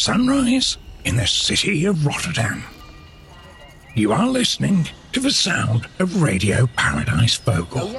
sunrise 0.00 0.78
in 1.04 1.14
the 1.16 1.26
city 1.26 1.84
of 1.84 2.06
Rotterdam. 2.06 2.62
You 3.94 4.12
are 4.12 4.26
listening 4.26 4.88
to 5.12 5.20
the 5.20 5.30
sound 5.30 5.88
of 5.98 6.22
Radio 6.22 6.66
Paradise 6.68 7.36
Vocal. 7.36 7.94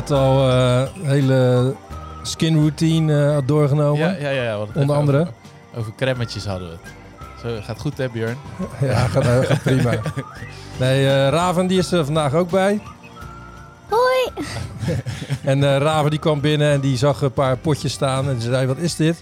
Net 0.00 0.10
al 0.10 0.50
eh, 0.50 0.80
een 1.02 1.08
hele 1.08 1.74
skin 2.22 2.54
routine 2.54 3.26
eh, 3.30 3.38
doorgenomen. 3.46 4.20
Ja, 4.20 4.30
ja, 4.30 4.42
ja. 4.42 4.58
Onder 4.74 4.96
andere? 4.96 5.20
Over, 5.20 5.32
over 5.76 5.92
cremmetjes 5.96 6.46
hadden 6.46 6.68
we 6.68 6.74
het. 6.82 6.92
Zo, 7.42 7.60
gaat 7.62 7.80
goed 7.80 7.98
hè 7.98 8.08
Björn? 8.08 8.36
Ja, 8.80 8.98
gaat, 9.06 9.24
eh, 9.26 9.38
gaat 9.38 9.62
prima. 9.62 9.90
Nee, 10.78 11.06
eh, 11.06 11.28
Raven 11.28 11.66
die 11.66 11.78
is 11.78 11.92
er 11.92 12.04
vandaag 12.04 12.34
ook 12.34 12.50
bij. 12.50 12.80
Hoi! 13.88 14.46
En 15.44 15.64
eh, 15.64 15.76
Raven 15.76 16.10
die 16.10 16.18
kwam 16.18 16.40
binnen 16.40 16.72
en 16.72 16.80
die 16.80 16.96
zag 16.96 17.22
een 17.22 17.32
paar 17.32 17.56
potjes 17.56 17.92
staan 17.92 18.28
en 18.28 18.40
ze 18.40 18.50
zei, 18.50 18.66
wat 18.66 18.78
is 18.78 18.96
dit? 18.96 19.18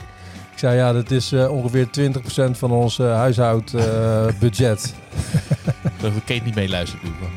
Ik 0.52 0.58
zei, 0.58 0.76
ja, 0.76 0.92
dat 0.92 1.10
is 1.10 1.32
eh, 1.32 1.50
ongeveer 1.50 1.86
20% 1.86 2.50
van 2.50 2.70
ons 2.70 2.98
eh, 2.98 3.14
huishoudbudget. 3.14 4.94
Geloof 5.98 6.14
dat 6.14 6.24
Kate 6.24 6.40
niet 6.44 6.56
ik 6.56 7.14
wel. 7.20 7.30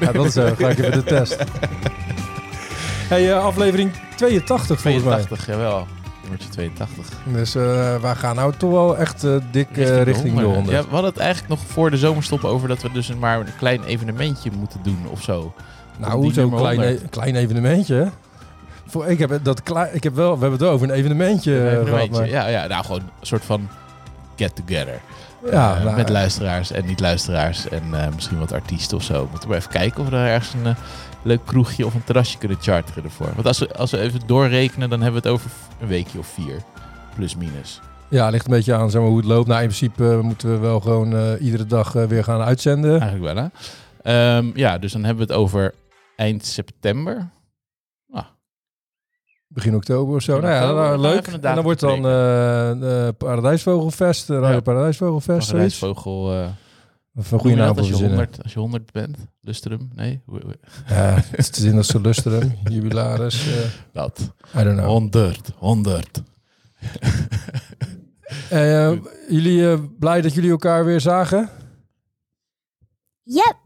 ja, 0.00 0.12
dat 0.12 0.24
is 0.26 0.32
zo. 0.32 0.54
Ga 0.58 0.68
ik 0.68 0.78
even 0.78 0.92
de 0.92 1.02
test. 1.02 1.36
Hey, 3.12 3.32
eh, 3.32 3.44
aflevering 3.44 3.92
82 4.16 4.80
volgens 4.80 5.04
mij. 5.04 5.14
82, 5.14 5.46
jawel. 5.46 5.86
Nummertje 6.20 6.48
82. 6.48 7.08
Dus 7.32 7.54
eh 7.54 8.00
wij 8.00 8.14
gaan 8.14 8.36
nou 8.36 8.52
toch 8.56 8.70
wel 8.70 8.96
echt 8.96 9.24
eh, 9.24 9.36
dik 9.50 9.68
richting, 9.76 10.38
de 10.38 10.44
100. 10.44 10.76
Ja, 10.76 10.82
we 10.82 10.90
hadden 10.90 11.10
het 11.10 11.18
eigenlijk 11.20 11.48
nog 11.48 11.60
voor 11.66 11.90
de 11.90 11.96
zomerstop 11.96 12.44
over 12.44 12.68
dat 12.68 12.82
we 12.82 12.92
dus 12.92 13.14
maar 13.14 13.40
een 13.40 13.56
klein 13.58 13.84
evenementje 13.84 14.50
moeten 14.50 14.80
doen 14.82 15.06
of 15.10 15.22
zo. 15.22 15.54
Nou, 15.98 16.32
zo'n 16.32 16.54
klein, 16.54 16.80
100. 16.80 17.02
e- 17.02 17.08
klein 17.08 17.36
evenementje. 17.36 18.10
Voor, 18.86 19.06
ik, 19.06 19.18
heb 19.18 19.40
dat 19.42 19.62
ik 19.92 20.02
heb 20.02 20.14
wel, 20.14 20.34
we 20.34 20.40
hebben 20.40 20.50
het 20.50 20.60
wel 20.60 20.70
over 20.70 20.88
een 20.88 20.94
evenementje, 20.94 21.52
Een 21.52 21.86
eh, 21.86 21.92
gehad. 21.92 22.10
Maar, 22.10 22.28
Ja, 22.28 22.46
ja, 22.46 22.66
nou 22.66 22.84
gewoon 22.84 23.00
een 23.00 23.26
soort 23.26 23.44
van 23.44 23.68
get 24.36 24.56
together. 24.56 25.00
ja, 25.50 25.76
Eh, 25.76 25.84
nou, 25.84 25.96
met 25.96 26.08
luisteraars 26.08 26.70
en 26.72 26.86
niet-luisteraars 26.86 27.68
en 27.68 27.82
eh, 27.92 28.14
misschien 28.14 28.38
wat 28.38 28.52
artiesten 28.52 28.96
of 28.96 29.02
zo. 29.02 29.28
Moeten 29.30 29.48
we 29.48 29.54
even 29.56 29.70
kijken 29.70 29.98
of 30.00 30.04
we 30.04 30.10
daar 30.10 30.26
ergens 30.26 30.54
een 30.54 30.66
eh, 30.66 30.76
leuk 31.22 31.40
kroegje 31.44 31.86
of 31.86 31.94
een 31.94 32.04
terrasje 32.04 32.38
kunnen 32.38 32.58
charteren 32.60 33.04
ervoor. 33.04 33.30
Want 33.34 33.46
als 33.46 33.58
we, 33.58 33.74
als 33.76 33.90
we 33.90 33.98
even 33.98 34.20
doorrekenen, 34.26 34.90
dan 34.90 35.00
hebben 35.02 35.22
we 35.22 35.28
het 35.28 35.36
over 35.38 35.50
een 35.80 35.88
weekje 35.88 36.18
of 36.18 36.26
vier. 36.26 36.56
Plus 37.14 37.36
minus. 37.36 37.80
ja, 38.08 38.28
ligt 38.28 38.44
een 38.44 38.52
beetje 38.52 38.74
aan 38.74 38.90
zeg 38.90 39.00
maar, 39.00 39.10
hoe 39.10 39.18
het 39.18 39.26
loopt. 39.26 39.46
Nou, 39.48 39.60
in 39.62 39.66
principe 39.66 40.18
moeten 40.22 40.50
we 40.50 40.58
wel 40.58 40.80
gewoon 40.80 41.36
iedere 41.36 41.66
dag 41.66 41.92
weer 41.92 42.24
gaan 42.24 42.40
uitzenden. 42.40 43.00
Eigenlijk 43.00 43.34
wel, 43.34 43.44
hè? 43.44 43.48
Ehm, 44.02 44.50
ja, 44.54 44.78
dus 44.78 44.92
dan 44.92 45.04
hebben 45.04 45.26
we 45.26 45.32
het 45.32 45.42
over 45.42 45.74
eind 46.16 46.46
september. 46.46 47.28
Begin 49.52 49.74
oktober 49.74 50.14
of 50.14 50.22
zo. 50.22 50.34
Begin 50.40 50.48
Nou 50.50 50.62
ja, 50.62 50.70
oktober. 50.70 50.98
nou, 50.98 51.14
leuk. 51.14 51.26
En 51.26 51.40
dan 51.40 51.62
wordt 51.64 51.80
dan 51.80 51.96
eh 51.96 52.02
de 52.80 53.14
Paradijsvogelfest, 53.18 54.26
de 54.26 54.38
Radio 54.38 54.54
Ja. 54.54 54.60
Paradijsvogelfest, 54.60 55.48
zoiets. 55.48 55.78
Paradijsvogel. 55.78 56.32
eh 56.32 56.46
Of 57.14 57.24
een 57.24 57.30
hoe 57.30 57.38
goede 57.38 57.56
naam 57.56 57.68
als 57.76 57.86
je, 57.86 57.92
verzinnen. 57.92 58.16
100, 58.16 58.42
als 58.42 58.52
je 58.52 58.58
100 58.58 58.92
bent. 58.92 59.16
Lustrum? 59.40 59.90
Nee? 59.94 60.20
Ja, 60.86 61.14
het 61.14 61.28
is 61.32 61.48
te 61.48 61.60
zien 61.60 61.76
als 61.76 61.86
ze 61.86 62.00
lusteren. 62.00 62.58
Jubilaris. 62.64 63.46
eh, 63.48 63.54
Dat. 63.92 64.32
I 64.58 64.62
don't 64.62 64.76
know. 64.76 64.86
100. 64.86 65.50
100. 65.56 66.22
Eh, 68.50 68.92
jullie 69.28 69.70
eh, 69.72 69.78
blij 69.98 70.20
dat 70.20 70.34
jullie 70.34 70.50
elkaar 70.50 70.84
weer 70.84 71.00
zagen? 71.00 71.48
Yep! 73.22 73.56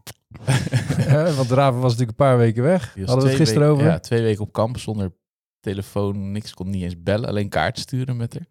Eh, 1.07 1.35
Want 1.37 1.51
Raven 1.51 1.79
was 1.79 1.91
natuurlijk 1.91 2.19
een 2.19 2.25
paar 2.25 2.37
weken 2.37 2.63
weg. 2.63 2.93
Hadden 2.95 3.17
we 3.17 3.27
het 3.27 3.35
gisteren 3.37 3.61
weken- 3.67 3.75
over? 3.75 3.85
Ja, 3.91 3.99
twee 3.99 4.21
weken 4.21 4.41
op 4.43 4.53
kamp 4.53 4.77
zonder 4.77 5.11
telefoon, 5.59 6.31
niks. 6.31 6.53
Kon 6.53 6.69
niet 6.69 6.83
eens 6.83 7.03
bellen, 7.03 7.29
alleen 7.29 7.49
kaart 7.49 7.79
sturen 7.79 8.17
met 8.17 8.33
haar. 8.33 8.47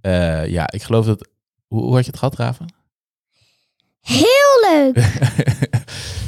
Eh, 0.00 0.50
ja, 0.50 0.70
ik 0.70 0.82
geloof 0.82 1.06
dat... 1.06 1.28
Hoe, 1.66 1.82
hoe 1.82 1.94
had 1.94 2.04
je 2.04 2.10
het 2.10 2.18
gehad, 2.18 2.36
Raven? 2.36 2.74
Heel 4.00 4.70
leuk! 4.70 4.96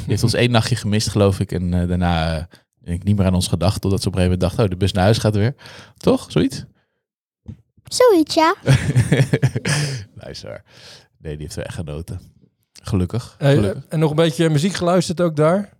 Je 0.01 0.17
heeft 0.17 0.23
ons 0.23 0.33
één 0.33 0.51
nachtje 0.51 0.75
gemist, 0.75 1.09
geloof 1.09 1.39
ik. 1.39 1.51
En 1.51 1.73
eh, 1.73 1.87
daarna 1.87 2.47
ben 2.77 2.93
ik 2.93 3.03
niet 3.03 3.17
meer 3.17 3.25
aan 3.25 3.33
ons 3.33 3.47
gedacht. 3.47 3.81
Totdat 3.81 4.01
ze 4.01 4.07
op 4.07 4.13
een 4.13 4.19
gegeven 4.19 4.39
moment 4.39 4.57
dacht, 4.57 4.65
oh, 4.65 4.77
de 4.77 4.85
bus 4.85 4.91
naar 4.91 5.03
huis 5.03 5.17
gaat 5.17 5.35
weer. 5.35 5.55
Toch? 5.97 6.31
Zoiets? 6.31 6.65
Zoiets, 7.83 8.35
ja. 8.35 8.55
Luister. 10.23 10.63
Nee, 11.17 11.33
die 11.33 11.41
heeft 11.41 11.55
wel 11.55 11.65
echt 11.65 11.75
genoten. 11.75 12.19
Gelukkig. 12.83 13.35
Hey, 13.37 13.55
Gelukkig. 13.55 13.85
en 13.87 13.99
nog 13.99 14.09
een 14.09 14.15
beetje 14.15 14.49
muziek 14.49 14.73
geluisterd 14.73 15.21
ook 15.21 15.35
daar? 15.35 15.73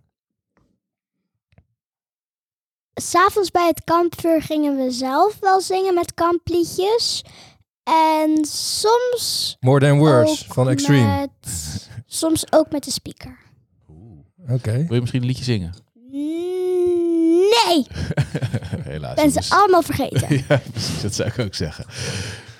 S'avonds 3.02 3.50
bij 3.50 3.66
het 3.66 3.84
kampvuur 3.84 4.42
gingen 4.42 4.76
we 4.76 4.90
zelf 4.90 5.36
wel 5.40 5.60
zingen 5.60 5.94
met 5.94 6.14
kampliedjes. 6.14 7.24
En 7.82 8.44
soms 8.50 9.56
More 9.60 9.80
Than 9.80 9.98
Words 9.98 10.30
ook 10.48 10.54
van 10.54 10.68
Extreme. 10.68 11.18
met- 11.20 11.88
soms 12.06 12.52
ook 12.52 12.70
met 12.70 12.84
de 12.84 12.90
speaker. 12.90 13.38
Oké. 14.48 14.72
Wil 14.72 14.94
je 14.94 15.00
misschien 15.00 15.20
een 15.20 15.26
liedje 15.26 15.44
zingen? 15.44 15.74
Nee! 16.10 17.86
Helaas. 18.92 19.14
Ben 19.14 19.30
ze 19.30 19.54
allemaal 19.54 19.82
vergeten. 19.82 20.36
ja, 20.48 20.60
precies. 20.72 21.02
Dat 21.02 21.14
zou 21.14 21.28
ik 21.28 21.38
ook 21.38 21.54
zeggen. 21.54 21.84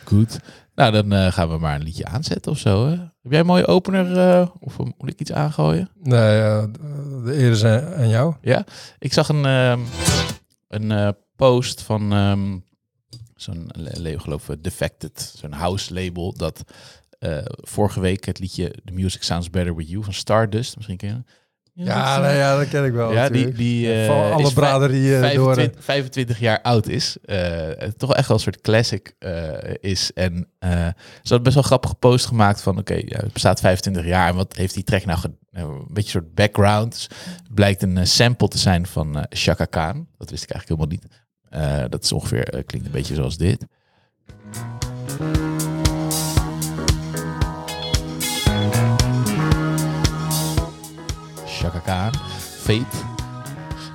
Goed. 0.05 0.39
Nou, 0.75 0.93
dan 0.93 1.13
eh, 1.13 1.33
gaan 1.33 1.49
we 1.49 1.59
maar 1.59 1.75
een 1.75 1.83
liedje 1.83 2.05
aanzetten 2.05 2.53
of 2.53 2.59
zo. 2.59 2.87
Hè? 2.87 2.97
Heb 3.23 3.31
jij 3.31 3.41
een 3.41 3.47
mooie 3.47 3.67
opener? 3.67 4.19
eh, 4.19 4.49
of 4.61 4.79
moet 4.79 5.11
ik 5.11 5.21
iets 5.21 5.33
aangooien? 5.33 5.91
Nee, 6.03 6.41
eh, 6.41 6.65
de 7.25 7.39
eer 7.39 7.51
is 7.51 7.65
aan 7.65 8.09
jou. 8.09 8.35
Ik 8.99 9.13
zag 9.13 9.29
een, 9.29 9.45
ehm, 9.45 9.81
een 10.69 10.91
eh, 10.91 11.09
post 11.37 11.83
van 11.83 12.13
ehm, 12.13 12.59
zo'n 13.35 13.71
geloof 14.21 14.49
ik, 14.49 14.63
Defected, 14.63 15.35
zo'n 15.37 15.53
house 15.53 15.95
label, 15.95 16.33
dat 16.37 16.63
vorige 17.47 18.01
week 18.01 18.25
het 18.25 18.39
liedje 18.39 18.75
The 18.85 18.93
Music 18.93 19.23
Sounds 19.23 19.51
Better 19.51 19.77
With 19.77 19.89
You 19.89 20.05
van 20.05 20.13
Stardust, 20.13 20.77
misschien 20.77 20.97
ken 20.97 21.09
je 21.09 21.15
dat? 21.15 21.25
Ja, 21.75 22.19
nee, 22.21 22.37
ja, 22.37 22.57
dat 22.59 22.69
ken 22.69 22.85
ik 22.85 22.93
wel. 22.93 23.13
Ja, 23.13 23.29
die, 23.29 23.31
natuurlijk. 23.31 23.57
die 23.57 23.95
eh, 23.95 24.07
Van 24.07 24.33
alle 24.33 24.43
is 24.43 24.53
vij- 24.53 24.63
braderieën 24.63 25.21
door. 25.21 25.49
eh, 25.51 25.55
25, 25.55 25.85
25 25.85 26.39
jaar 26.41 26.61
oud 26.63 26.89
is. 26.89 27.17
Eh, 27.25 27.69
toch 27.97 28.15
echt 28.15 28.29
wel 28.29 28.37
een 28.37 28.43
soort 28.43 28.61
classic 28.61 29.15
eh, 29.19 29.75
is. 29.81 30.13
En 30.13 30.49
eh, 30.59 30.87
ze 31.23 31.33
had 31.35 31.43
best 31.43 31.55
wel 31.55 31.63
grappige 31.65 31.95
post 31.95 32.27
gemaakt 32.27 32.63
van... 32.63 32.79
oké, 32.79 32.95
ja, 32.95 33.19
het 33.19 33.33
bestaat 33.33 33.61
25 33.61 34.05
jaar. 34.05 34.29
En 34.29 34.35
wat 34.35 34.57
heeft 34.57 34.75
die 34.75 34.85
track 34.85 35.05
nou... 35.05 35.19
nou, 35.51 35.73
een 35.73 35.79
beetje 35.89 36.19
een 36.19 36.23
soort 36.25 36.35
background. 36.35 36.93
Dus 36.93 37.03
het 37.43 37.55
blijkt 37.55 37.83
een 37.83 37.97
eh, 37.99 38.05
sample 38.05 38.49
te 38.49 38.59
zijn 38.59 38.87
van 38.87 39.17
eh 39.19 39.23
Chaka 39.29 39.65
Khan. 39.65 40.07
Dat 40.19 40.31
wist 40.31 40.43
ik 40.43 40.51
eigenlijk 40.51 40.81
helemaal 40.81 40.99
niet. 41.01 41.21
Eh, 41.83 41.91
dat 41.91 42.05
is 42.05 42.13
ongeveer... 42.13 42.49
eh, 42.49 42.63
klinkt 42.67 42.87
een 42.87 42.93
beetje 42.93 43.15
zoals 43.15 43.37
dit. 43.37 43.67
Chaka 51.63 51.79
Khan. 51.79 52.13
Fate. 52.39 52.97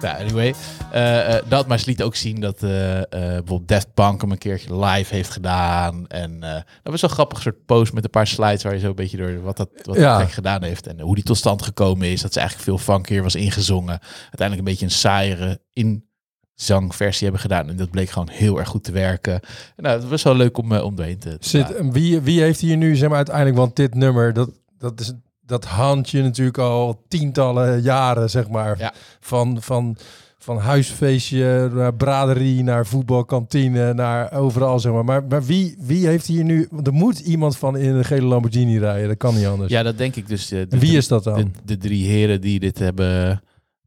Ja, 0.02 0.18
anyway. 0.18 0.54
eh, 0.92 1.36
eh, 1.38 1.44
dat, 1.48 1.68
maar 1.68 1.80
ze 1.80 1.86
liet 1.90 2.04
ook 2.04 2.16
zien 2.16 2.40
dat 2.40 2.64
eh, 2.64 3.02
bijvoorbeeld 3.10 3.68
Daft 3.68 3.94
Punk 3.94 4.22
hem 4.22 4.32
een 4.32 4.38
keertje 4.38 4.80
live 4.86 5.16
heeft 5.16 5.30
gedaan. 5.30 6.08
En 6.08 6.40
dat 6.40 6.92
was 6.92 7.02
wel 7.02 7.10
grappig 7.10 7.42
soort 7.42 7.66
post 7.66 7.94
met 7.94 8.04
een 8.04 8.10
paar 8.10 8.28
slides 8.28 8.64
waar 8.64 8.74
je 8.74 8.80
zo 8.80 8.88
een 8.90 8.96
beetje 8.96 9.18
door 9.18 9.42
wat 9.42 9.58
dat 9.58 9.70
wat 9.84 9.96
Ja. 9.96 10.26
gedaan 10.26 10.64
heeft. 10.64 10.88
En 10.88 11.00
hoe 11.00 11.16
die 11.16 11.24
tot 11.24 11.38
stand 11.38 11.62
gekomen 11.62 12.08
is. 12.08 12.22
Dat 12.22 12.34
ze 12.34 12.40
eigenlijk 12.40 12.70
veel 12.70 12.94
funkier 12.94 13.24
was 13.24 13.36
ingezongen. 13.36 14.00
Uiteindelijk 14.22 14.58
een 14.60 14.64
beetje 14.74 14.86
een 14.86 14.92
saaiere 14.92 15.60
inzangversie 15.74 17.24
hebben 17.24 17.42
gedaan. 17.42 17.70
En 17.70 17.76
dat 17.76 17.90
bleek 17.92 18.10
gewoon 18.10 18.30
heel 18.30 18.58
erg 18.60 18.68
goed 18.68 18.84
te 18.84 18.92
werken. 18.92 19.34
En 19.76 19.84
nou, 19.84 20.00
het 20.00 20.10
was 20.10 20.24
wel 20.24 20.36
leuk 20.36 20.58
om, 20.58 20.76
om 20.76 20.96
doorheen 20.96 21.20
te, 21.20 21.38
Zit, 21.40 21.74
wie, 21.92 22.20
wie 22.22 22.42
heeft 22.42 22.60
hier 22.60 22.78
nu, 22.78 22.96
zeg 22.96 23.08
maar, 23.08 23.18
uiteindelijk, 23.18 23.58
want 23.58 23.76
dit 23.76 23.94
nummer, 23.96 24.34
dat, 24.34 24.50
dat, 24.78 25.00
is, 25.00 25.14
dat 25.48 25.66
handje 25.66 26.22
natuurlijk 26.24 26.58
al 26.58 27.04
tientallen 27.08 27.82
jaren, 27.82 28.30
zeg 28.30 28.50
maar. 28.50 28.80
Ja. 28.80 28.94
Van, 29.20 29.62
van, 29.62 29.98
van 30.38 30.58
huisfeestje 30.58 31.70
naar 31.74 31.94
braderie, 31.94 32.64
naar 32.64 32.86
voetbalkantine, 32.86 33.94
naar 33.94 34.34
overal, 34.34 34.80
zeg 34.80 34.92
maar. 34.92 35.06
Maar, 35.06 35.24
maar 35.24 35.44
wie, 35.44 35.76
wie 35.80 36.08
heeft 36.08 36.26
hier 36.26 36.44
nu, 36.44 36.68
want 36.72 36.88
er 36.88 36.94
moet 36.94 37.20
iemand 37.20 37.58
van 37.58 37.78
in 37.78 37.96
een 37.96 38.06
gele 38.06 38.26
Lamborghini 38.26 38.80
rijden, 38.80 39.08
dat 39.08 39.18
kan 39.18 39.36
niet 39.36 39.46
anders. 39.46 39.72
Ja, 39.72 39.84
dat 39.84 39.98
denk 39.98 40.16
ik 40.16 40.28
dus. 40.28 40.52
eh, 40.52 40.62
de 40.70 40.80
wie 40.80 40.98
is 40.98 41.08
dat 41.08 41.24
dan? 41.24 41.54
de 41.66 41.78
drie 41.78 42.08
heren 42.08 42.42
die 42.42 42.60
dit 42.60 42.80
hebben 42.80 43.42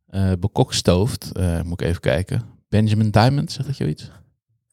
eh 0.08 0.32
bekokstoofd. 0.40 1.32
Eh, 1.32 1.62
moet 1.62 1.80
ik 1.80 1.86
even 1.86 2.00
kijken. 2.00 2.42
Benjamin 2.68 3.10
Diamond, 3.10 3.52
zegt 3.52 3.66
dat 3.66 3.76
je 3.76 3.88
iets? 3.88 4.10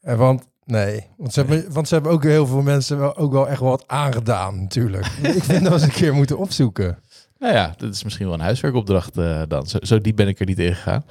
En 0.00 0.18
want, 0.18 0.48
nee, 0.68 1.06
want 1.16 1.32
ze, 1.32 1.40
hebben, 1.40 1.72
want 1.72 1.88
ze 1.88 1.94
hebben 1.94 2.12
ook 2.12 2.22
heel 2.22 2.46
veel 2.46 2.62
mensen 2.62 2.98
wel, 2.98 3.16
ook 3.16 3.32
wel 3.32 3.48
echt 3.48 3.60
wat 3.60 3.84
aangedaan, 3.86 4.60
natuurlijk. 4.60 5.06
ik 5.22 5.44
vind 5.44 5.62
dat 5.62 5.72
we 5.72 5.72
eens 5.72 5.82
een 5.82 6.00
keer 6.00 6.14
moeten 6.14 6.38
opzoeken. 6.38 6.98
Nou 7.38 7.54
ja, 7.54 7.74
dat 7.76 7.94
is 7.94 8.04
misschien 8.04 8.26
wel 8.26 8.34
een 8.34 8.40
huiswerkopdracht 8.40 9.16
eh, 9.16 9.42
dan. 9.48 9.66
Zo, 9.66 9.78
zo 9.80 10.00
diep 10.00 10.16
ben 10.16 10.28
ik 10.28 10.40
er 10.40 10.46
niet 10.46 10.58
in 10.58 10.74
gegaan. 10.74 11.04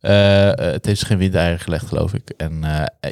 Eh, 0.00 0.48
eh, 0.48 0.72
het 0.72 0.86
heeft 0.86 0.98
zich 0.98 1.08
geen 1.08 1.18
windeieren 1.18 1.60
gelegd, 1.60 1.86
geloof 1.86 2.14
ik. 2.14 2.30
En 2.30 2.60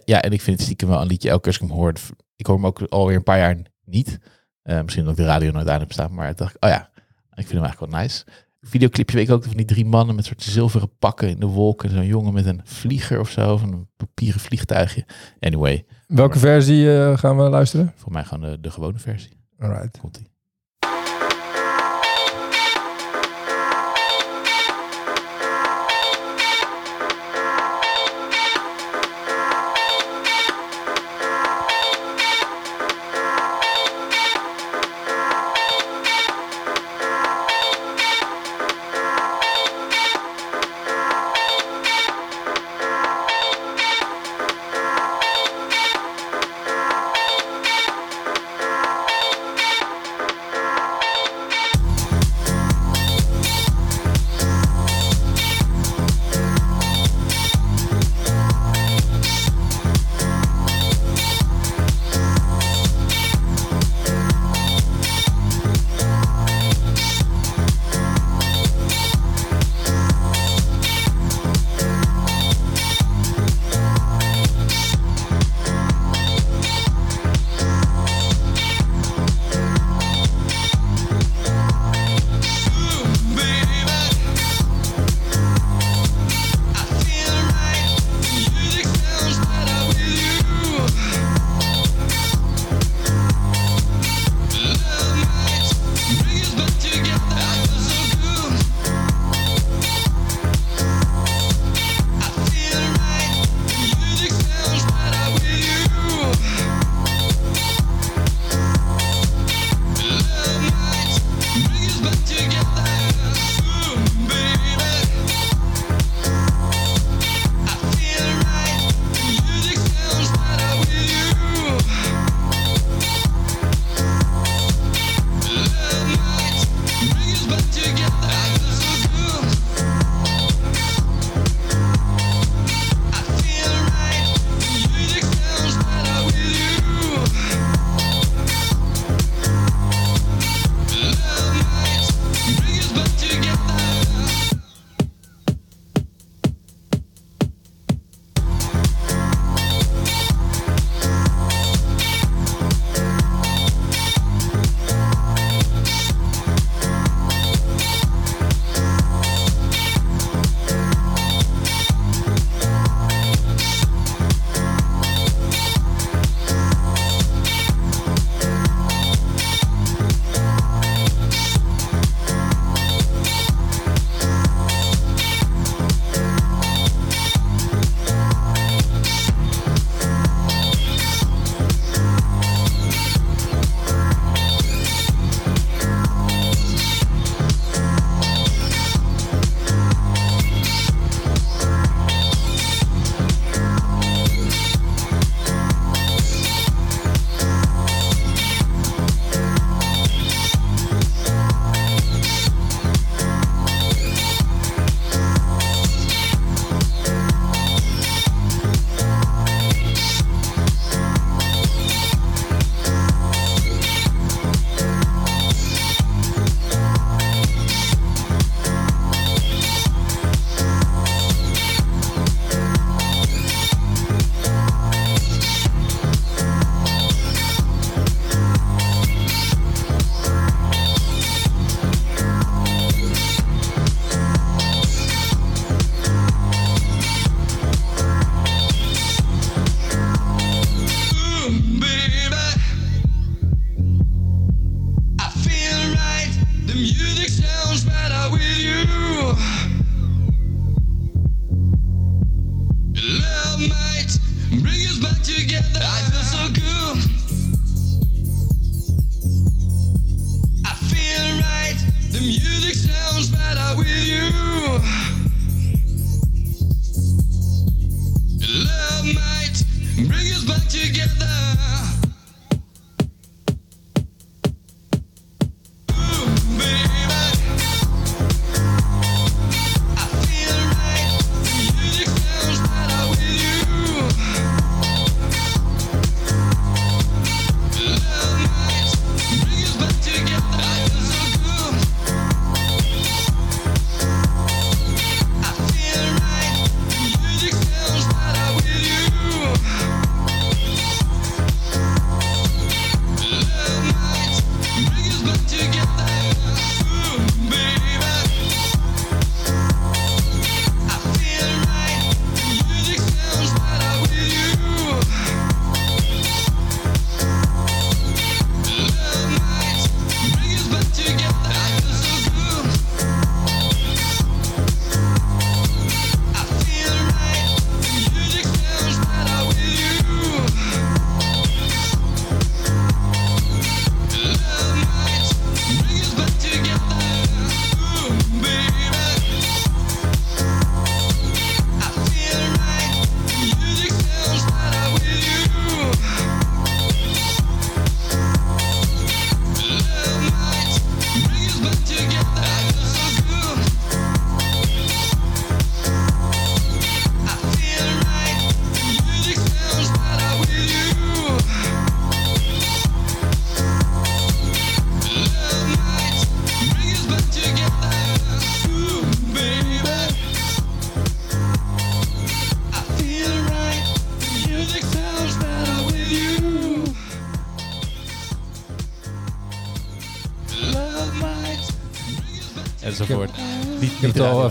ja, 0.04 0.22
en 0.22 0.32
ik 0.32 0.40
vind 0.40 0.56
het 0.56 0.66
stiekem 0.66 0.88
wel 0.88 1.00
een 1.00 1.06
liedje. 1.06 1.28
Elke 1.28 1.42
keer 1.42 1.52
als 1.52 1.62
ik 1.62 1.68
hem 1.68 1.78
hoor, 1.78 1.92
ik 2.36 2.46
hoor 2.46 2.54
hem 2.54 2.66
ook 2.66 2.80
alweer 2.80 3.16
een 3.16 3.22
paar 3.22 3.38
jaar 3.38 3.56
niet. 3.84 4.18
Misschien 4.62 5.02
omdat 5.02 5.18
ik 5.18 5.24
de 5.24 5.30
radio 5.30 5.50
nooit 5.50 5.68
aan 5.68 5.80
heb 5.80 5.92
staan. 5.92 6.14
Maar 6.14 6.30
ik 6.30 6.36
dacht, 6.36 6.56
oh 6.60 6.70
ja, 6.70 6.90
ik 7.34 7.46
vind 7.46 7.50
hem 7.50 7.62
eigenlijk 7.62 7.92
wel 7.92 8.00
nice. 8.00 8.24
Videoclipje 8.66 9.16
weet 9.16 9.28
ik 9.28 9.34
ook 9.34 9.44
van 9.44 9.56
die 9.56 9.66
drie 9.66 9.84
mannen 9.84 10.14
met 10.14 10.24
soort 10.24 10.42
zilveren 10.42 10.90
pakken 10.98 11.28
in 11.28 11.40
de 11.40 11.46
wolken. 11.46 11.90
Zo'n 11.90 12.06
jongen 12.06 12.32
met 12.32 12.46
een 12.46 12.60
vlieger 12.64 13.20
of 13.20 13.30
zo, 13.30 13.56
van 13.56 13.72
een 13.72 13.88
papieren 13.96 14.40
vliegtuigje. 14.40 15.06
Anyway, 15.40 15.84
Welke 16.06 16.38
versie 16.38 16.96
eh, 16.98 17.18
gaan 17.18 17.36
we 17.36 17.42
luisteren? 17.42 17.92
voor 17.96 18.12
mij 18.12 18.24
gewoon 18.24 18.50
de, 18.50 18.60
de 18.60 18.70
gewone 18.70 18.98
versie. 18.98 19.32
Alright. 19.58 19.98
Komt 19.98 20.22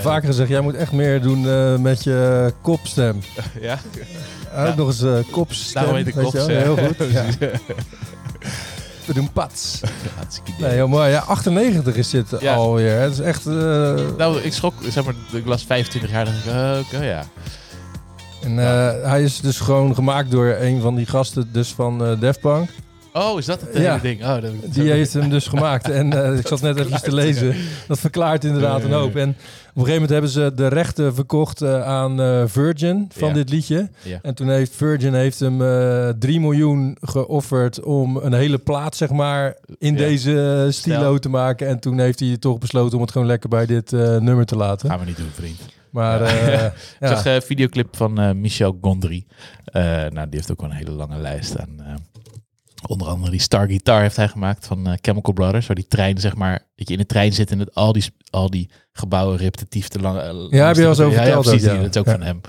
vaker 0.01 0.27
gezegd, 0.27 0.49
jij 0.49 0.61
moet 0.61 0.75
echt 0.75 0.91
meer 0.91 1.21
doen 1.21 1.47
eh, 1.49 1.77
met 1.77 2.03
je 2.03 2.53
kopstem. 2.61 3.19
Ja, 3.61 3.77
Ook 4.67 4.75
nog 4.75 4.87
eens 4.87 5.01
eh 5.03 5.13
kopstem. 5.31 5.81
daarom 5.83 5.99
ik 5.99 6.05
weet 6.05 6.13
je 6.15 6.21
Kops. 6.21 6.33
wel? 6.45 6.49
eh. 6.49 6.61
Heel 6.63 6.77
goed. 6.77 6.97
We 9.05 9.13
doen 9.13 9.31
pats. 9.31 9.81
Nee, 10.59 10.71
heel 10.71 10.87
mooi. 10.87 11.09
Ja, 11.09 11.19
98 11.19 11.95
is 11.95 12.09
dit 12.09 12.25
Ja. 12.39 12.53
alweer. 12.53 12.99
Het 12.99 13.11
is 13.13 13.19
echt... 13.19 13.45
eh, 13.45 13.53
Nou, 14.17 14.41
ik 14.41 14.53
schrok, 14.53 14.73
zeg 14.89 15.03
maar, 15.05 15.13
ik 15.31 15.45
las 15.45 15.63
25 15.65 16.11
jaar, 16.11 16.25
dacht 16.25 16.37
ik, 16.45 16.85
oké, 16.95 17.03
ja. 17.03 17.23
en, 18.43 18.55
hij 19.09 19.23
is 19.23 19.39
dus 19.39 19.59
gewoon 19.59 19.95
gemaakt 19.95 20.31
door 20.31 20.47
een 20.59 20.81
van 20.81 20.95
die 20.95 21.05
gasten 21.05 21.49
dus 21.51 21.73
van 21.73 22.05
eh 22.05 22.19
Def 22.19 22.39
Punk. 22.39 22.69
Oh, 23.13 23.39
is 23.39 23.45
dat 23.45 23.61
het 23.61 23.69
hele 23.73 23.83
Ja. 23.83 23.97
ding? 23.97 24.21
Oh, 24.21 24.41
dat 24.41 24.51
Die 24.69 24.91
heeft 24.91 25.13
hem 25.13 25.29
dus 25.29 25.47
gemaakt. 25.47 25.89
En 25.89 26.13
eh, 26.25 26.37
ik 26.37 26.47
zat 26.47 26.61
net 26.61 26.77
even 26.79 27.01
te 27.01 27.13
lezen. 27.13 27.55
Dat 27.87 27.99
verklaart 27.99 28.43
inderdaad 28.43 28.83
een 28.83 28.91
hoop. 28.91 29.15
En 29.15 29.29
op 29.29 29.35
een 29.37 29.85
gegeven 29.85 29.91
moment 29.93 30.09
hebben 30.09 30.29
ze 30.29 30.51
de 30.55 30.67
rechten 30.67 31.15
verkocht 31.15 31.61
eh, 31.61 31.83
aan 31.83 32.21
eh, 32.21 32.43
Virgin 32.45 33.09
van 33.13 33.27
Ja. 33.27 33.33
dit 33.33 33.49
liedje. 33.49 33.89
Ja. 34.03 34.19
En 34.21 34.33
toen 34.35 34.49
heeft 34.49 34.75
Virgin 34.75 35.13
heeft 35.13 35.39
hem 35.39 35.61
eh 35.61 36.09
3 36.19 36.39
miljoen 36.39 36.97
geofferd 37.01 37.83
om 37.83 38.17
een 38.17 38.33
hele 38.33 38.57
plaat, 38.57 38.95
zeg 38.95 39.09
maar, 39.09 39.55
in 39.77 39.95
deze 39.95 40.63
eh, 40.65 40.71
stilo 40.71 41.17
te 41.17 41.29
maken. 41.29 41.67
En 41.67 41.79
toen 41.79 41.99
heeft 41.99 42.19
hij 42.19 42.37
toch 42.37 42.57
besloten 42.57 42.95
om 42.95 43.01
het 43.01 43.11
gewoon 43.11 43.27
lekker 43.27 43.49
bij 43.49 43.65
dit 43.65 43.93
eh, 43.93 43.99
nummer 44.17 44.45
te 44.45 44.55
laten. 44.55 44.89
Gaan 44.89 44.99
we 44.99 45.05
niet 45.05 45.17
doen, 45.17 45.29
vriend. 45.33 45.59
Maar 45.89 46.21
Ja. 46.21 46.27
eh, 46.29 46.65
Ik 47.09 47.17
zag 47.17 47.25
een 47.25 47.41
videoclip 47.41 47.95
van 47.95 48.19
eh, 48.19 48.31
Michel 48.31 48.77
Gondry. 48.81 49.25
Eh, 49.65 49.81
nou, 49.83 50.11
die 50.13 50.27
heeft 50.29 50.51
ook 50.51 50.61
wel 50.61 50.69
een 50.69 50.75
hele 50.75 50.91
lange 50.91 51.17
lijst 51.17 51.59
aan. 51.59 51.99
Onder 52.87 53.07
andere 53.07 53.31
die 53.31 53.39
Star 53.39 53.67
Guitar 53.67 54.01
heeft 54.01 54.15
hij 54.15 54.27
gemaakt 54.27 54.67
van 54.67 54.87
eh, 54.87 54.93
Chemical 55.01 55.33
Brothers. 55.33 55.67
Waar 55.67 55.75
die 55.75 55.87
trein, 55.87 56.17
zeg 56.17 56.35
maar, 56.35 56.67
dat 56.75 56.87
je 56.87 56.93
in 56.93 56.99
de 56.99 57.05
trein 57.05 57.33
zit 57.33 57.51
en 57.51 57.59
het, 57.59 57.75
al, 57.75 57.93
die, 57.93 58.03
al 58.29 58.49
die 58.49 58.69
gebouwen 58.91 59.37
repetitief 59.37 59.87
te 59.87 59.99
lang. 59.99 60.17
eh, 60.19 60.59
Ja, 60.59 60.67
heb 60.67 60.75
je 60.75 60.83
al 60.83 60.89
eens 60.89 60.99
over 60.99 61.11
ja, 61.11 61.17
ja, 61.17 61.23
verteld 61.23 61.45
precies. 61.45 61.67
ook, 61.67 61.75
ja. 61.75 61.81
Dat 61.81 61.95
is 61.95 62.01
ook 62.01 62.05
Ja. 62.07 62.11
van 62.11 62.21
hem. 62.21 62.41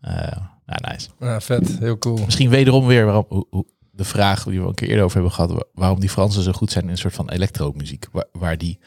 Eh 0.00 0.36
nou, 0.66 0.92
nice. 0.92 1.08
ja, 1.20 1.40
vet. 1.40 1.78
Heel 1.78 1.98
cool. 1.98 2.18
Misschien 2.24 2.50
wederom 2.50 2.86
weer 2.86 3.04
waarom, 3.04 3.24
hoe, 3.28 3.46
hoe- 3.50 3.66
de 3.94 4.04
vraag 4.04 4.44
die 4.44 4.60
we 4.60 4.66
een 4.68 4.74
keer 4.74 4.88
eerder 4.88 5.04
over 5.04 5.16
hebben 5.16 5.34
gehad. 5.34 5.50
wa- 5.52 5.64
Waarom 5.74 6.00
die 6.00 6.08
Fransen 6.08 6.42
zo 6.42 6.52
goed 6.52 6.70
zijn 6.72 6.84
in 6.84 6.90
een 6.90 6.96
soort 6.98 7.14
van 7.14 7.30
elektromuziek. 7.30 8.06
Waar, 8.12 8.24
waar 8.32 8.58
die 8.58 8.78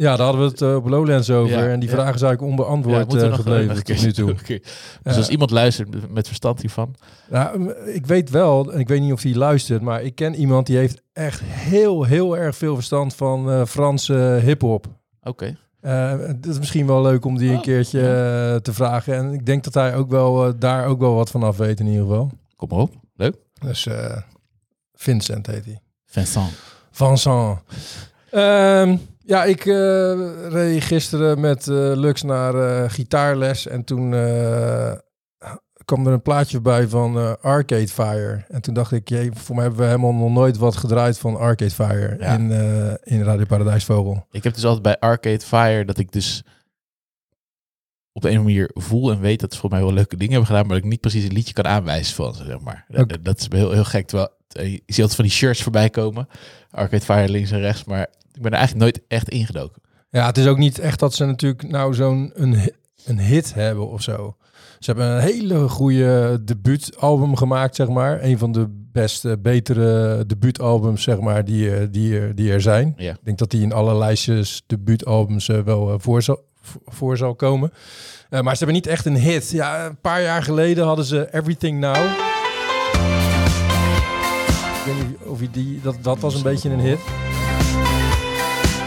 Ja, 0.00 0.16
daar 0.16 0.26
hadden 0.26 0.44
we 0.44 0.50
het 0.50 0.62
eh, 0.62 0.74
op 0.74 0.88
Lowlands 0.88 1.30
over. 1.30 1.58
Ja, 1.58 1.68
en 1.68 1.80
die 1.80 1.88
ja. 1.88 1.94
vraag 1.94 2.14
is 2.14 2.22
eigenlijk 2.22 2.42
onbeantwoord 2.42 3.12
nog, 3.12 3.22
eh, 3.22 3.34
gebleven 3.34 3.66
nog 3.74 3.82
tot 3.82 4.02
nu 4.02 4.12
toe. 4.12 4.34
Dus 4.44 4.60
Ja. 5.02 5.14
als 5.16 5.28
iemand 5.28 5.50
luistert 5.50 6.10
met- 6.12 6.26
verstand 6.26 6.60
hiervan. 6.60 6.94
Ja, 7.30 7.52
m- 7.58 7.72
ik 7.86 8.06
weet 8.06 8.30
wel, 8.30 8.72
en 8.72 8.78
ik 8.78 8.88
weet 8.88 9.00
niet 9.00 9.12
of 9.12 9.22
hij 9.22 9.34
luistert, 9.34 9.82
maar 9.82 10.02
ik 10.02 10.14
ken 10.14 10.34
iemand 10.34 10.66
die 10.66 10.76
heeft 10.76 11.02
echt 11.12 11.40
heel, 11.44 12.04
heel 12.04 12.36
erg 12.36 12.56
veel 12.56 12.74
verstand 12.74 13.14
van 13.14 13.50
eh, 13.50 13.64
Franse 13.64 14.40
hip-hop. 14.42 14.86
Oké. 15.22 15.56
Eh, 15.80 16.10
Het 16.18 16.46
is 16.46 16.58
misschien 16.58 16.86
wel 16.86 17.02
leuk 17.02 17.24
om 17.24 17.38
die 17.38 17.50
een 17.50 17.56
Oh, 17.56 17.62
keertje 17.62 18.00
te 18.62 18.72
vragen. 18.72 19.14
En 19.14 19.32
ik 19.32 19.46
denk 19.46 19.64
dat 19.64 19.74
hij 19.74 19.94
ook 19.94 20.10
wel, 20.10 20.58
daar 20.58 20.86
ook 20.86 20.98
wel 21.00 21.14
wat 21.14 21.30
van 21.30 21.42
af 21.42 21.56
weet 21.56 21.80
in 21.80 21.86
ieder 21.86 22.02
geval. 22.02 22.30
Kom 22.56 22.68
maar 22.68 22.78
op. 22.78 22.94
Leuk. 23.14 23.34
Dus 23.60 23.88
Vincent 24.94 25.46
heet 25.46 25.64
hij. 25.64 25.80
Vincent. 26.06 26.52
Vincent. 26.90 27.58
Ehm, 28.30 28.96
ja, 29.30 29.44
ik 29.44 29.66
eh, 29.66 30.48
reed 30.48 30.82
gisteren 30.82 31.40
met 31.40 31.68
eh, 31.68 31.92
Lux 31.94 32.22
naar 32.22 32.54
eh, 32.54 32.90
gitaarles. 32.90 33.66
En 33.66 33.84
toen 33.84 34.10
kwam 35.84 36.06
er 36.06 36.12
een 36.12 36.22
plaatje 36.22 36.60
bij 36.60 36.88
van 36.88 37.40
Arcade 37.40 37.88
Fire. 37.88 38.44
En 38.48 38.60
toen 38.60 38.74
dacht 38.74 38.92
ik, 38.92 39.08
jee, 39.08 39.30
voor 39.32 39.54
mij 39.54 39.64
hebben 39.64 39.82
we 39.82 39.86
helemaal 39.86 40.12
nog 40.12 40.30
nooit 40.30 40.56
wat 40.56 40.76
gedraaid 40.76 41.18
van 41.18 41.36
Arcade 41.36 41.70
Fire 41.70 42.16
Ja. 42.18 42.34
in, 42.34 42.50
in 43.02 43.22
Radio 43.22 43.44
Paradijsvogel. 43.44 44.26
Ik 44.30 44.44
heb 44.44 44.54
dus 44.54 44.64
altijd 44.64 44.82
bij 44.82 44.98
Arcade 44.98 45.40
Fire 45.40 45.84
dat 45.84 45.98
ik 45.98 46.12
dus 46.12 46.42
op 48.12 48.24
een 48.24 48.30
of 48.30 48.36
andere 48.36 48.42
manier 48.42 48.70
voel 48.74 49.10
en 49.10 49.20
weet 49.20 49.40
dat 49.40 49.52
ze 49.52 49.60
voor 49.60 49.70
mij 49.70 49.80
wel 49.80 49.92
leuke 49.92 50.16
dingen 50.16 50.32
hebben 50.32 50.50
gedaan, 50.50 50.66
maar 50.66 50.74
dat 50.74 50.84
ik 50.84 50.90
niet 50.90 51.00
precies 51.00 51.24
een 51.24 51.32
liedje 51.32 51.52
kan 51.52 51.66
aanwijzen 51.66 52.14
van 52.14 52.34
ze, 52.34 52.44
zeg 52.44 52.60
maar. 52.60 52.84
Dat, 53.22 53.38
is 53.38 53.46
heel, 53.50 53.70
heel 53.70 53.84
gek. 53.84 54.06
Terwijl 54.06 54.38
je 54.52 54.82
ziet 54.86 54.98
altijd 54.98 55.14
van 55.14 55.24
die 55.24 55.34
shirts 55.34 55.62
voorbij 55.62 55.90
komen. 55.90 56.28
Arcade 56.70 57.04
Fire 57.04 57.28
links 57.28 57.50
en 57.50 57.60
rechts, 57.60 57.84
maar 57.84 58.02
ik 58.32 58.42
ben 58.42 58.52
er 58.52 58.58
eigenlijk 58.58 58.84
nooit 58.92 59.00
echt 59.08 59.28
ingedoken. 59.28 59.82
Ja, 60.10 60.26
het 60.26 60.38
is 60.38 60.46
ook 60.46 60.58
niet 60.58 60.78
echt 60.78 60.98
dat 60.98 61.14
ze 61.14 61.24
natuurlijk 61.24 61.62
nou 61.68 61.94
zo'n 61.94 62.30
een, 62.34 62.72
een 63.04 63.18
hit 63.20 63.54
hebben 63.54 63.88
of 63.88 64.02
zo. 64.02 64.36
Ze 64.78 64.90
hebben 64.90 65.10
een 65.10 65.20
hele 65.20 65.68
goede 65.68 66.40
debuutalbum 66.44 67.36
gemaakt, 67.36 67.76
zeg 67.76 67.88
maar. 67.88 68.22
Een 68.22 68.38
van 68.38 68.52
de 68.52 68.66
beste, 68.92 69.38
betere 69.38 70.24
debuutalbums, 70.26 71.02
zeg 71.02 71.20
maar, 71.20 71.44
die, 71.44 71.74
eh, 71.76 71.86
die, 71.90 72.18
er- 72.18 72.34
die 72.34 72.52
er 72.52 72.60
zijn. 72.60 72.94
Ja. 72.96 73.12
Ik 73.12 73.18
denk 73.24 73.38
dat 73.38 73.50
die 73.50 73.62
in 73.62 73.72
alle 73.72 73.94
lijstjes 73.96 74.62
debuutalbums 74.66 75.48
eh, 75.48 75.60
wel 75.60 75.88
eh, 75.92 75.94
voor, 75.98 76.22
zal, 76.22 76.44
voor- 76.86 77.16
zal 77.16 77.34
komen. 77.34 77.72
Eh, 78.30 78.40
maar 78.40 78.52
ze 78.56 78.64
hebben 78.64 78.82
niet 78.82 78.86
echt 78.92 79.04
een 79.06 79.16
hit. 79.16 79.50
Ja, 79.50 79.86
een 79.86 80.00
paar 80.00 80.22
jaar 80.22 80.42
geleden 80.42 80.84
hadden 80.84 81.04
ze 81.04 81.28
Everything 81.34 81.80
Now. 81.80 81.96
Die... 85.50 85.80
Dat, 85.82 85.96
dat 86.02 86.18
was 86.18 86.34
een 86.34 86.42
beetje 86.42 86.70
een 86.70 86.80
hit. 86.80 86.98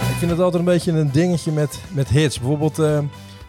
Ik 0.10 0.20
vind 0.30 0.32
het 0.32 0.40
altijd 0.40 0.60
een 0.68 0.74
beetje 0.74 0.92
een 0.92 1.12
dingetje 1.12 1.52
met, 1.52 1.80
met 1.92 2.10
hits. 2.10 2.40
Bijvoorbeeld, 2.40 2.80
eh, 2.80 3.00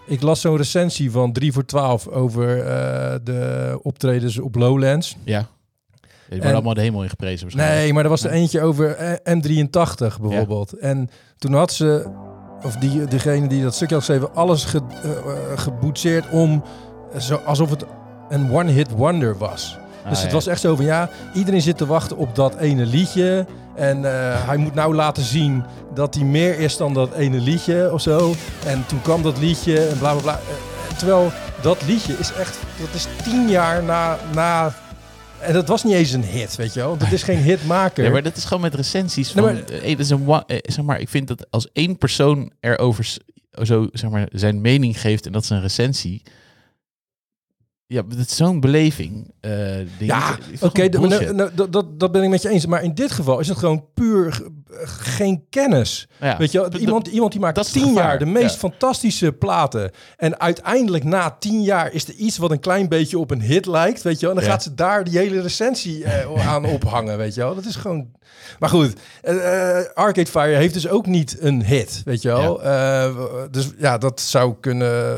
ik 0.07 0.23
las 0.23 0.41
zo'n 0.41 0.57
recensie 0.57 1.11
van 1.11 1.33
3 1.33 1.53
voor 1.53 1.65
12 1.65 2.09
over 2.09 2.59
eh, 2.61 3.15
de 3.25 3.79
optredens 3.83 4.39
op 4.39 4.55
Lowlands. 4.55 5.17
Ja. 5.25 5.39
Die 5.41 6.09
worden 6.29 6.49
En- 6.49 6.55
allemaal 6.55 6.75
de 6.75 6.81
hemel 6.81 7.03
in 7.03 7.09
geprezen. 7.09 7.49
Nee, 7.55 7.93
maar 7.93 8.03
er 8.05 8.11
was 8.11 8.25
er 8.25 8.31
eentje 8.31 8.61
over 8.63 8.91
eh, 8.91 9.35
M83 9.39 10.21
bijvoorbeeld. 10.21 10.73
En 10.73 11.09
toen 11.39 11.55
had 11.55 11.73
ze, 11.73 12.07
of 12.65 12.77
die, 12.77 13.05
degene 13.05 13.47
die 13.47 13.63
dat 13.63 13.75
stukje 13.75 13.95
had 13.95 14.05
geschreven, 14.05 14.35
alles 14.35 14.65
ge, 14.65 14.81
geboetseerd 15.55 16.31
om, 16.31 16.63
zo, 17.19 17.35
alsof 17.37 17.71
het 17.71 17.85
een 18.29 18.53
one-hit 18.53 18.91
wonder 18.91 19.39
was. 19.39 19.79
Ah, 20.05 20.11
Dus 20.11 20.19
het 20.21 20.29
ja. 20.29 20.35
was 20.35 20.47
echt 20.47 20.61
zo 20.61 20.77
van 20.77 20.85
ja, 20.85 21.11
iedereen 21.35 21.63
zit 21.63 21.77
te 21.77 21.87
wachten 21.87 22.17
op 22.17 22.35
dat 22.35 22.57
ene 22.57 22.87
liedje. 22.87 23.47
En 23.75 24.05
eh, 24.05 24.47
hij 24.47 24.57
moet 24.57 24.75
nou 24.75 24.95
laten 24.95 25.23
zien 25.23 25.65
dat 25.95 26.15
hij 26.15 26.25
meer 26.25 26.59
is 26.59 26.77
dan 26.77 26.95
dat 26.95 27.13
ene 27.15 27.39
liedje 27.41 27.93
of 27.93 28.01
zo. 28.01 28.35
En 28.67 28.85
toen 28.87 29.03
kwam 29.03 29.23
dat 29.23 29.39
liedje 29.39 29.87
en 29.87 29.99
bla 29.99 30.13
bla 30.13 30.23
bla. 30.23 30.33
Eh, 30.33 30.97
Terwijl 30.99 31.33
dat 31.63 31.83
liedje 31.87 32.13
is 32.19 32.33
echt, 32.33 32.59
dat 32.81 32.89
is 32.95 33.07
tien 33.25 33.49
jaar 33.49 33.83
na, 33.83 34.19
na. 34.35 34.75
En 35.39 35.53
dat 35.53 35.69
was 35.69 35.85
niet 35.85 35.95
eens 35.95 36.13
een 36.13 36.25
hit, 36.25 36.57
weet 36.57 36.75
je 36.75 36.81
wel. 36.81 36.97
Dat 36.97 37.13
is 37.13 37.23
geen 37.23 37.39
hitmaker. 37.39 38.05
Ja, 38.05 38.11
maar 38.11 38.23
dat 38.23 38.37
is 38.37 38.45
gewoon 38.45 38.63
met 38.63 38.75
recensies. 38.75 39.35
Nee, 39.35 39.45
Van, 39.45 39.55
maar- 39.55 39.63
eh, 39.65 39.91
dat 39.91 39.99
is 39.99 40.11
een 40.11 40.43
zeg 40.63 40.85
maar, 40.85 41.01
ik 41.01 41.09
vind 41.09 41.29
dat 41.29 41.47
als 41.51 41.69
één 41.73 41.99
persoon 41.99 42.51
erover 42.61 43.17
zo, 43.63 43.89
zeg 43.93 44.11
maar, 44.11 44.29
zijn 44.33 44.61
mening 44.61 45.01
geeft 45.01 45.27
en 45.27 45.33
dat 45.33 45.43
is 45.43 45.51
een 45.51 45.61
recensie. 45.61 46.23
Ja, 47.95 48.03
dat 48.09 48.19
is 48.19 48.37
zo'n 48.37 48.61
beleving. 48.61 49.31
eh. 49.41 49.99
Ja, 49.99 50.39
Oké, 50.61 50.89
nou, 50.89 51.35
nou, 51.35 51.51
dat, 51.55 52.01
dat, 52.01 52.13
ben 52.13 52.23
ik 52.23 52.29
met 52.29 52.43
je 52.43 52.49
eens. 52.49 52.67
Maar 52.67 52.83
in 52.83 52.95
dit 52.95 53.11
geval 53.13 53.39
is 53.41 53.49
het 53.49 53.59
gewoon 53.59 53.85
puur 53.95 54.43
geen 54.85 55.45
kennis. 55.51 56.09
Ja, 56.21 56.37
Weet 56.37 56.53
je, 56.53 56.69
iemand, 56.79 57.07
iemand 57.07 57.33
die 57.33 57.41
maakt 57.41 57.55
dat 57.57 57.73
tien 57.73 57.93
jaar 57.93 58.19
de 58.19 58.27
meest 58.27 58.53
ja. 58.55 58.59
fantastische 58.69 59.33
platen. 59.33 59.91
En 60.17 60.41
uiteindelijk 60.41 61.05
na 61.05 61.37
tien 61.39 61.63
jaar 61.63 61.93
is 61.93 62.09
er 62.09 62.15
iets 62.15 62.37
wat 62.39 62.51
een 62.51 62.61
klein 62.61 62.89
beetje 62.89 63.19
op 63.19 63.31
een 63.31 63.41
hit 63.43 63.67
lijkt. 63.67 64.03
Weet 64.03 64.21
je 64.21 64.27
wel. 64.27 64.31
En 64.31 64.37
dan 64.37 64.45
Ja. 64.45 64.51
gaat 64.51 64.63
ze 64.63 64.75
daar 64.75 65.05
die 65.05 65.19
hele 65.19 65.41
recensie 65.41 66.05
eh, 66.05 66.49
aan 66.53 66.65
ophangen. 66.65 67.17
Weet 67.19 67.35
je 67.35 67.41
wel. 67.41 67.55
Dat 67.55 67.65
is 67.65 67.77
gewoon... 67.77 68.07
Maar 68.59 68.69
goed, 68.69 68.93
eh, 69.23 69.79
Arcade 69.95 70.31
Fire 70.31 70.55
heeft 70.57 70.75
dus 70.75 70.89
ook 70.89 71.07
niet 71.07 71.37
een 71.41 71.65
hit. 71.65 72.03
Weet 72.05 72.23
je 72.23 72.29
wel. 72.29 72.63
Eh, 72.63 73.17
dus 73.51 73.71
ja, 73.79 73.99
dat 73.99 74.21
zou 74.21 74.55
kunnen 74.61 75.17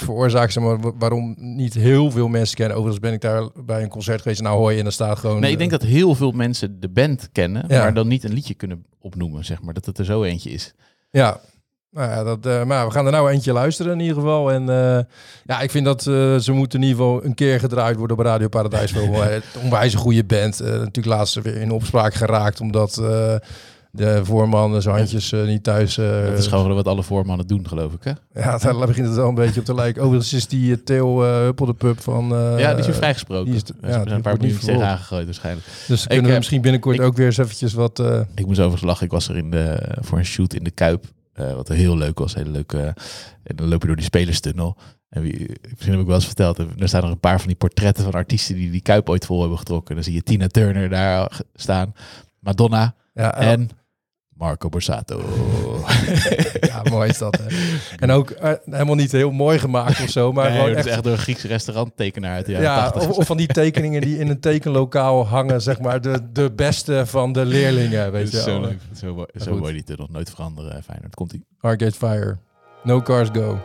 veroorzaken 0.00 0.52
zeg 0.52 0.62
maar, 0.62 0.80
wa- 0.80 0.92
waarom 0.98 1.34
niet 1.38 1.74
heel 1.74 2.10
veel 2.10 2.28
mensen 2.28 2.56
kennen. 2.56 2.76
Overigens 2.76 3.04
ben 3.04 3.12
ik 3.12 3.20
daar 3.20 3.48
bij 3.64 3.82
een 3.82 3.88
concert 3.88 4.22
geweest. 4.22 4.40
Nou 4.42 4.56
hoor 4.58 4.70
je 4.72 4.76
en 4.78 4.82
dan 4.82 4.92
staat 4.92 5.18
gewoon... 5.18 5.40
Nee, 5.40 5.52
ik 5.52 5.58
denk 5.58 5.70
dat 5.70 5.82
heel 5.82 6.14
veel 6.14 6.30
mensen 6.30 6.80
de 6.80 6.88
band 6.88 7.28
kennen, 7.32 7.64
maar 7.68 7.94
dan 7.94 8.08
niet 8.08 8.24
een 8.24 8.32
liedje 8.32 8.54
kunnen 8.54 8.84
opnoemen, 9.00 9.44
zeg 9.44 9.62
maar. 9.62 9.74
Dat 9.74 9.86
het 9.86 9.98
er 9.98 10.04
zo 10.04 10.22
eentje 10.22 10.50
is. 10.50 10.74
Ja, 11.10 11.40
nou 11.90 12.10
ja, 12.10 12.24
dat, 12.24 12.46
eh, 12.46 12.64
maar 12.64 12.86
we 12.86 12.92
gaan 12.92 13.06
er 13.06 13.12
nou 13.12 13.30
eentje 13.30 13.52
luisteren 13.52 13.92
in 13.92 14.00
ieder 14.00 14.16
geval. 14.16 14.52
En 14.52 14.68
eh, 14.68 15.04
ja, 15.44 15.60
ik 15.60 15.70
vind 15.70 15.84
dat 15.84 16.06
eh, 16.06 16.36
ze 16.36 16.52
moeten 16.52 16.82
in 16.82 16.88
ieder 16.88 17.04
geval 17.04 17.24
een 17.24 17.34
keer 17.34 17.60
gedraaid 17.60 17.96
worden 17.96 18.16
op 18.18 18.24
Radio 18.24 18.48
Paradijs. 18.48 18.92
Eh, 18.92 19.36
onwijs 19.64 19.92
een 19.92 19.98
goede 19.98 20.24
band. 20.24 20.58
Natuurlijk 20.60 21.06
laatst 21.06 21.34
weer 21.34 21.56
in 21.56 21.70
opspraak 21.70 22.14
geraakt 22.14 22.60
omdat 22.60 23.02
de 23.90 24.24
voorman 24.24 24.82
zijn 24.82 24.96
handjes 24.96 25.32
eh, 25.32 25.44
niet 25.44 25.62
thuis... 25.62 25.98
eh, 25.98 26.24
Dat 26.24 26.38
is 26.38 26.46
gewoon 26.46 26.74
wat 26.74 26.86
alle 26.88 27.02
voormannen 27.02 27.46
doen, 27.46 27.68
geloof 27.68 27.92
ik, 27.92 28.02
hè? 28.04 28.40
Ja, 28.42 28.58
daar 28.58 28.86
begint 28.86 29.06
het 29.06 29.16
wel 29.16 29.28
een 29.28 29.34
beetje 29.34 29.60
op 29.60 29.66
te 29.66 29.74
lijken. 29.74 30.02
Overigens 30.02 30.32
is 30.32 30.46
die 30.48 30.70
uh, 30.70 30.76
Theo 30.84 31.24
uh, 31.24 31.30
Huppeldepup 31.36 32.00
van... 32.00 32.34
eh, 32.34 32.58
ja, 32.58 32.70
die 32.70 32.78
is 32.80 32.86
weer 32.86 32.94
vrijgesproken. 32.94 33.44
die 33.52 33.54
is- 33.54 33.90
ja, 33.90 34.06
een 34.06 34.22
paar 34.22 34.36
miljoen 34.36 34.58
tegen 34.58 34.86
aangegooid 34.86 35.24
waarschijnlijk. 35.24 35.66
Dus 35.88 36.06
kunnen 36.06 36.30
we 36.30 36.36
misschien 36.36 36.60
binnenkort 36.60 36.96
ik- 36.96 37.02
ook 37.02 37.16
weer 37.16 37.26
eens 37.26 37.38
eventjes 37.38 37.72
wat... 37.74 37.98
eh, 37.98 38.20
Ik 38.34 38.46
moest 38.46 38.58
overigens 38.58 38.82
lachen. 38.82 39.04
Ik 39.04 39.12
was 39.12 39.28
er 39.28 39.36
in 39.36 39.50
de, 39.50 39.88
voor 40.00 40.18
een 40.18 40.24
shoot 40.24 40.54
in 40.54 40.64
de 40.64 40.70
Kuip. 40.70 41.04
eh, 41.32 41.52
wat 41.54 41.68
heel 41.68 41.96
leuk 41.96 42.18
was. 42.18 42.34
Hele 42.34 42.50
leuke. 42.50 42.94
en 43.42 43.56
dan 43.56 43.68
loop 43.68 43.80
je 43.80 43.86
door 43.86 43.96
die 43.96 44.04
spelerstunnel. 44.04 44.76
En 45.08 45.22
wie, 45.22 45.50
misschien 45.70 45.92
heb 45.92 46.00
ik 46.00 46.06
wel 46.06 46.14
eens 46.16 46.26
verteld. 46.26 46.58
Er 46.58 46.88
staan 46.88 47.02
er 47.04 47.10
een 47.10 47.20
paar 47.20 47.38
van 47.38 47.46
die 47.48 47.56
portretten 47.56 48.04
van 48.04 48.12
artiesten 48.12 48.54
die 48.54 48.70
die 48.70 48.80
Kuip 48.80 49.08
ooit 49.08 49.24
vol 49.26 49.40
hebben 49.40 49.58
getrokken. 49.58 49.94
Dan 49.94 50.04
zie 50.04 50.12
je 50.14 50.22
Tina 50.22 50.46
Turner 50.46 50.88
daar 50.88 51.40
staan. 51.54 51.94
Madonna 52.40 52.94
ja, 53.14 53.34
en 53.34 53.70
Marco 54.38 54.68
Borsato. 54.68 55.20
Ja, 56.60 56.82
mooi 56.90 57.08
is 57.08 57.18
dat. 57.18 57.38
Hè? 57.42 57.56
En 57.96 58.10
ook 58.10 58.30
eh, 58.30 58.52
helemaal 58.70 58.94
niet 58.94 59.12
heel 59.12 59.30
mooi 59.30 59.58
gemaakt 59.58 60.02
of 60.02 60.08
zo, 60.10 60.32
maar 60.32 60.50
gewoon 60.50 60.68
echt... 60.68 60.86
is 60.86 60.92
echt 60.92 61.02
door 61.02 61.12
een 61.12 61.18
Grieks 61.18 61.42
restauranttekenaar 61.42 62.34
uit 62.34 62.46
de 62.46 62.52
jaren 62.52 62.66
ja, 62.68 62.90
80. 62.90 63.10
of, 63.10 63.16
of 63.16 63.26
van 63.26 63.36
die 63.36 63.46
tekeningen 63.46 64.00
die 64.00 64.18
in 64.18 64.28
een 64.28 64.40
tekenlokaal 64.40 65.26
hangen, 65.26 65.62
zeg 65.62 65.80
maar, 65.80 66.00
de, 66.00 66.20
de 66.32 66.52
beste 66.52 67.06
van 67.06 67.32
de 67.32 67.44
leerlingen, 67.44 68.12
weet 68.12 68.30
je 68.30 68.40
zo 68.40 68.60
leuk. 68.60 68.78
Zo, 68.96 69.14
mooi- 69.14 69.26
zo 69.36 69.56
mooi 69.58 69.82
die 69.86 69.96
nog 69.96 70.10
nooit 70.10 70.30
veranderen, 70.30 70.82
Feyenoord. 70.82 71.14
Komt 71.14 71.32
ie. 71.32 71.44
Arcade 71.60 71.92
Fire. 71.92 72.36
No 72.82 73.02
Cars 73.02 73.28
Go. 73.32 73.58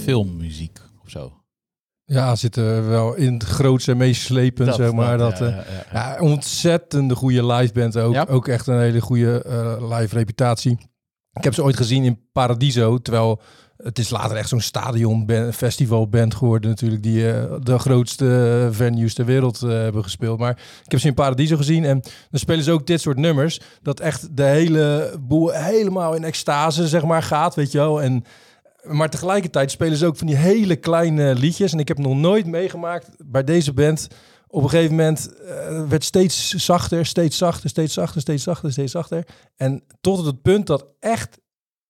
Filmmuziek 0.00 0.78
of 1.02 1.10
zo. 1.10 1.32
Ja, 2.04 2.36
zitten 2.36 2.88
wel 2.88 3.14
in 3.14 3.32
het 3.32 3.42
grootste 3.42 3.90
en 3.90 3.96
meest 3.96 4.22
slepend, 4.22 4.74
zeg 4.74 4.92
maar. 4.92 5.18
Dat, 5.18 5.38
ja, 5.38 5.46
eh, 5.46 5.52
ja, 5.52 5.62
ja. 5.92 6.16
Ja, 6.16 6.20
ontzettende 6.20 7.14
goede 7.14 7.46
live 7.46 7.72
band 7.72 7.96
ook. 7.96 8.30
Ook 8.30 8.48
echt 8.48 8.66
een 8.66 8.80
hele 8.80 9.00
goede 9.00 9.42
eh, 9.42 9.98
live 9.98 10.14
reputatie. 10.14 10.78
Ik 11.32 11.44
heb 11.44 11.54
ze 11.54 11.62
ooit 11.62 11.76
gezien 11.76 12.04
in 12.04 12.28
Paradiso, 12.32 12.98
terwijl 12.98 13.40
het 13.82 13.98
is 13.98 14.10
later 14.10 14.36
echt 14.36 14.48
zo'n 14.48 14.60
stadion 14.60 15.30
festivalband 15.52 16.34
geworden 16.34 16.70
natuurlijk, 16.70 17.02
die 17.02 17.32
eh, 17.32 17.54
de 17.62 17.78
grootste 17.78 18.68
venues 18.70 19.14
ter 19.14 19.24
wereld 19.24 19.62
eh, 19.62 19.68
hebben 19.68 20.02
gespeeld. 20.02 20.38
Maar 20.38 20.58
ik 20.84 20.90
heb 20.90 21.00
ze 21.00 21.06
in 21.06 21.14
Paradiso 21.14 21.56
gezien 21.56 21.84
en 21.84 22.00
dan 22.30 22.40
spelen 22.40 22.64
ze 22.64 22.72
ook 22.72 22.86
dit 22.86 23.00
soort 23.00 23.16
nummers, 23.16 23.60
dat 23.82 24.00
echt 24.00 24.36
de 24.36 24.42
hele 24.42 25.14
boel 25.20 25.50
helemaal 25.50 26.14
in 26.14 26.24
extase, 26.24 26.88
zeg 26.88 27.04
maar, 27.04 27.22
gaat, 27.22 27.54
weet 27.54 27.72
je 27.72 27.78
wel. 27.78 28.02
En 28.02 28.24
maar 28.82 29.10
tegelijkertijd 29.10 29.70
spelen 29.70 29.96
ze 29.96 30.06
ook 30.06 30.16
van 30.16 30.26
die 30.26 30.36
hele 30.36 30.76
kleine 30.76 31.34
liedjes. 31.34 31.72
En 31.72 31.78
ik 31.78 31.88
heb 31.88 31.98
nog 31.98 32.14
nooit 32.14 32.46
meegemaakt 32.46 33.08
bij 33.18 33.44
deze 33.44 33.72
band. 33.72 34.08
Op 34.46 34.62
een 34.62 34.68
gegeven 34.68 34.96
moment 34.96 35.34
eh, 35.42 35.88
werd 35.88 36.04
steeds 36.04 36.50
zachter, 36.50 37.06
steeds 37.06 37.36
zachter, 37.36 37.70
steeds 37.70 37.94
zachter, 37.94 38.20
steeds 38.20 38.42
zachter, 38.42 38.72
steeds 38.72 38.92
zachter. 38.92 39.26
En 39.56 39.82
tot 40.00 40.26
het 40.26 40.42
punt 40.42 40.66
dat 40.66 40.86
echt 41.00 41.38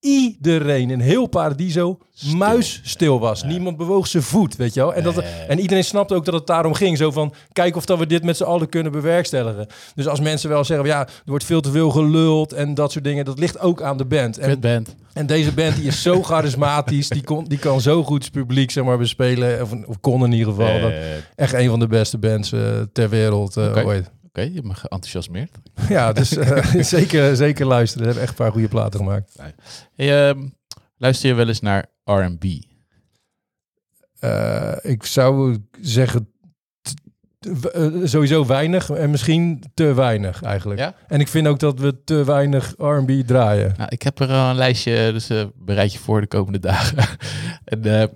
iedereen 0.00 0.90
in 0.90 1.00
heel 1.00 1.26
Paradiso 1.26 1.98
Stil. 2.12 2.36
muisstil 2.36 3.20
was. 3.20 3.42
Niemand 3.42 3.76
bewoog 3.76 4.06
zijn 4.06 4.22
voet, 4.22 4.56
weet 4.56 4.74
je 4.74 4.80
wel. 4.80 4.94
En, 4.94 5.02
dat, 5.02 5.22
en 5.48 5.58
iedereen 5.58 5.84
snapte 5.84 6.14
ook 6.14 6.24
dat 6.24 6.34
het 6.34 6.46
daarom 6.46 6.74
ging. 6.74 6.96
Zo 6.96 7.10
van, 7.10 7.32
kijk 7.52 7.76
of 7.76 7.84
dat 7.84 7.98
we 7.98 8.06
dit 8.06 8.24
met 8.24 8.36
z'n 8.36 8.42
allen 8.44 8.68
kunnen 8.68 8.92
bewerkstelligen. 8.92 9.66
Dus 9.94 10.06
als 10.06 10.20
mensen 10.20 10.48
wel 10.48 10.64
zeggen, 10.64 10.86
ja, 10.86 11.00
er 11.00 11.10
wordt 11.24 11.44
veel 11.44 11.60
te 11.60 11.70
veel 11.70 11.90
geluld 11.90 12.52
en 12.52 12.74
dat 12.74 12.92
soort 12.92 13.04
dingen. 13.04 13.24
Dat 13.24 13.38
ligt 13.38 13.58
ook 13.58 13.82
aan 13.82 13.96
de 13.96 14.04
band. 14.04 14.38
En 14.38 14.60
band. 14.60 14.94
en 15.12 15.26
deze 15.26 15.52
band 15.52 15.76
die 15.76 15.86
is 15.86 16.02
zo 16.02 16.22
charismatisch, 16.30 17.08
die, 17.08 17.24
kon, 17.24 17.44
die 17.44 17.58
kan 17.58 17.80
zo 17.80 18.04
goed 18.04 18.24
het 18.24 18.32
publiek 18.32 18.70
zeg 18.70 18.84
maar, 18.84 18.98
bespelen. 18.98 19.62
Of, 19.62 19.72
of 19.86 20.00
kon 20.00 20.24
in 20.24 20.32
ieder 20.32 20.54
geval. 20.54 20.80
Dat, 20.80 20.92
echt 21.36 21.52
een 21.52 21.68
van 21.68 21.78
de 21.78 21.86
beste 21.86 22.18
bands 22.18 22.52
eh, 22.52 22.60
ter 22.92 23.08
wereld 23.08 23.56
eh, 23.56 23.86
ooit. 23.86 24.10
Oké, 24.40 24.48
je 24.48 24.55
hebt 24.55 24.66
me 24.66 24.74
geenthousiasmeerd. 24.74 25.59
Ja, 25.88 26.12
dus 26.12 26.37
eh, 26.37 26.83
zeker, 26.96 27.37
zeker 27.37 27.66
luisteren. 27.66 28.05
Ze 28.05 28.11
hebben 28.11 28.22
echt 28.22 28.38
een 28.38 28.44
paar 28.44 28.53
goede 28.53 28.68
platen 28.68 29.00
gemaakt. 29.00 29.37
Hey, 29.96 30.29
ehm, 30.29 30.48
luister 30.96 31.29
je 31.29 31.35
wel 31.35 31.48
eens 31.48 31.61
naar 31.61 31.87
R&B? 32.05 32.44
Eh, 34.18 34.76
ik 34.83 35.05
zou 35.05 35.59
zeggen 35.81 36.29
eh, 37.40 37.87
sowieso 38.05 38.46
weinig 38.46 38.90
en 38.90 39.11
misschien 39.11 39.62
te 39.74 39.94
weinig 39.94 40.42
eigenlijk. 40.42 40.81
Ja? 40.81 40.94
En 41.09 41.20
ik 41.20 41.29
vind 41.29 41.46
ook 41.46 41.59
dat 41.59 41.79
we 41.79 42.05
te 42.05 42.24
weinig 42.24 42.74
R&B 42.76 43.11
draaien. 43.26 43.74
Nou, 43.76 43.88
ik 43.88 44.03
heb 44.03 44.18
er 44.18 44.29
al 44.29 44.50
een 44.50 44.57
lijstje, 44.57 45.12
dus 45.12 45.31
eh, 45.31 45.44
bereid 45.55 45.92
je 45.92 45.98
voor 45.98 46.20
de 46.20 46.26
komende 46.26 46.59
dagen. 46.59 47.05
en, 47.64 48.11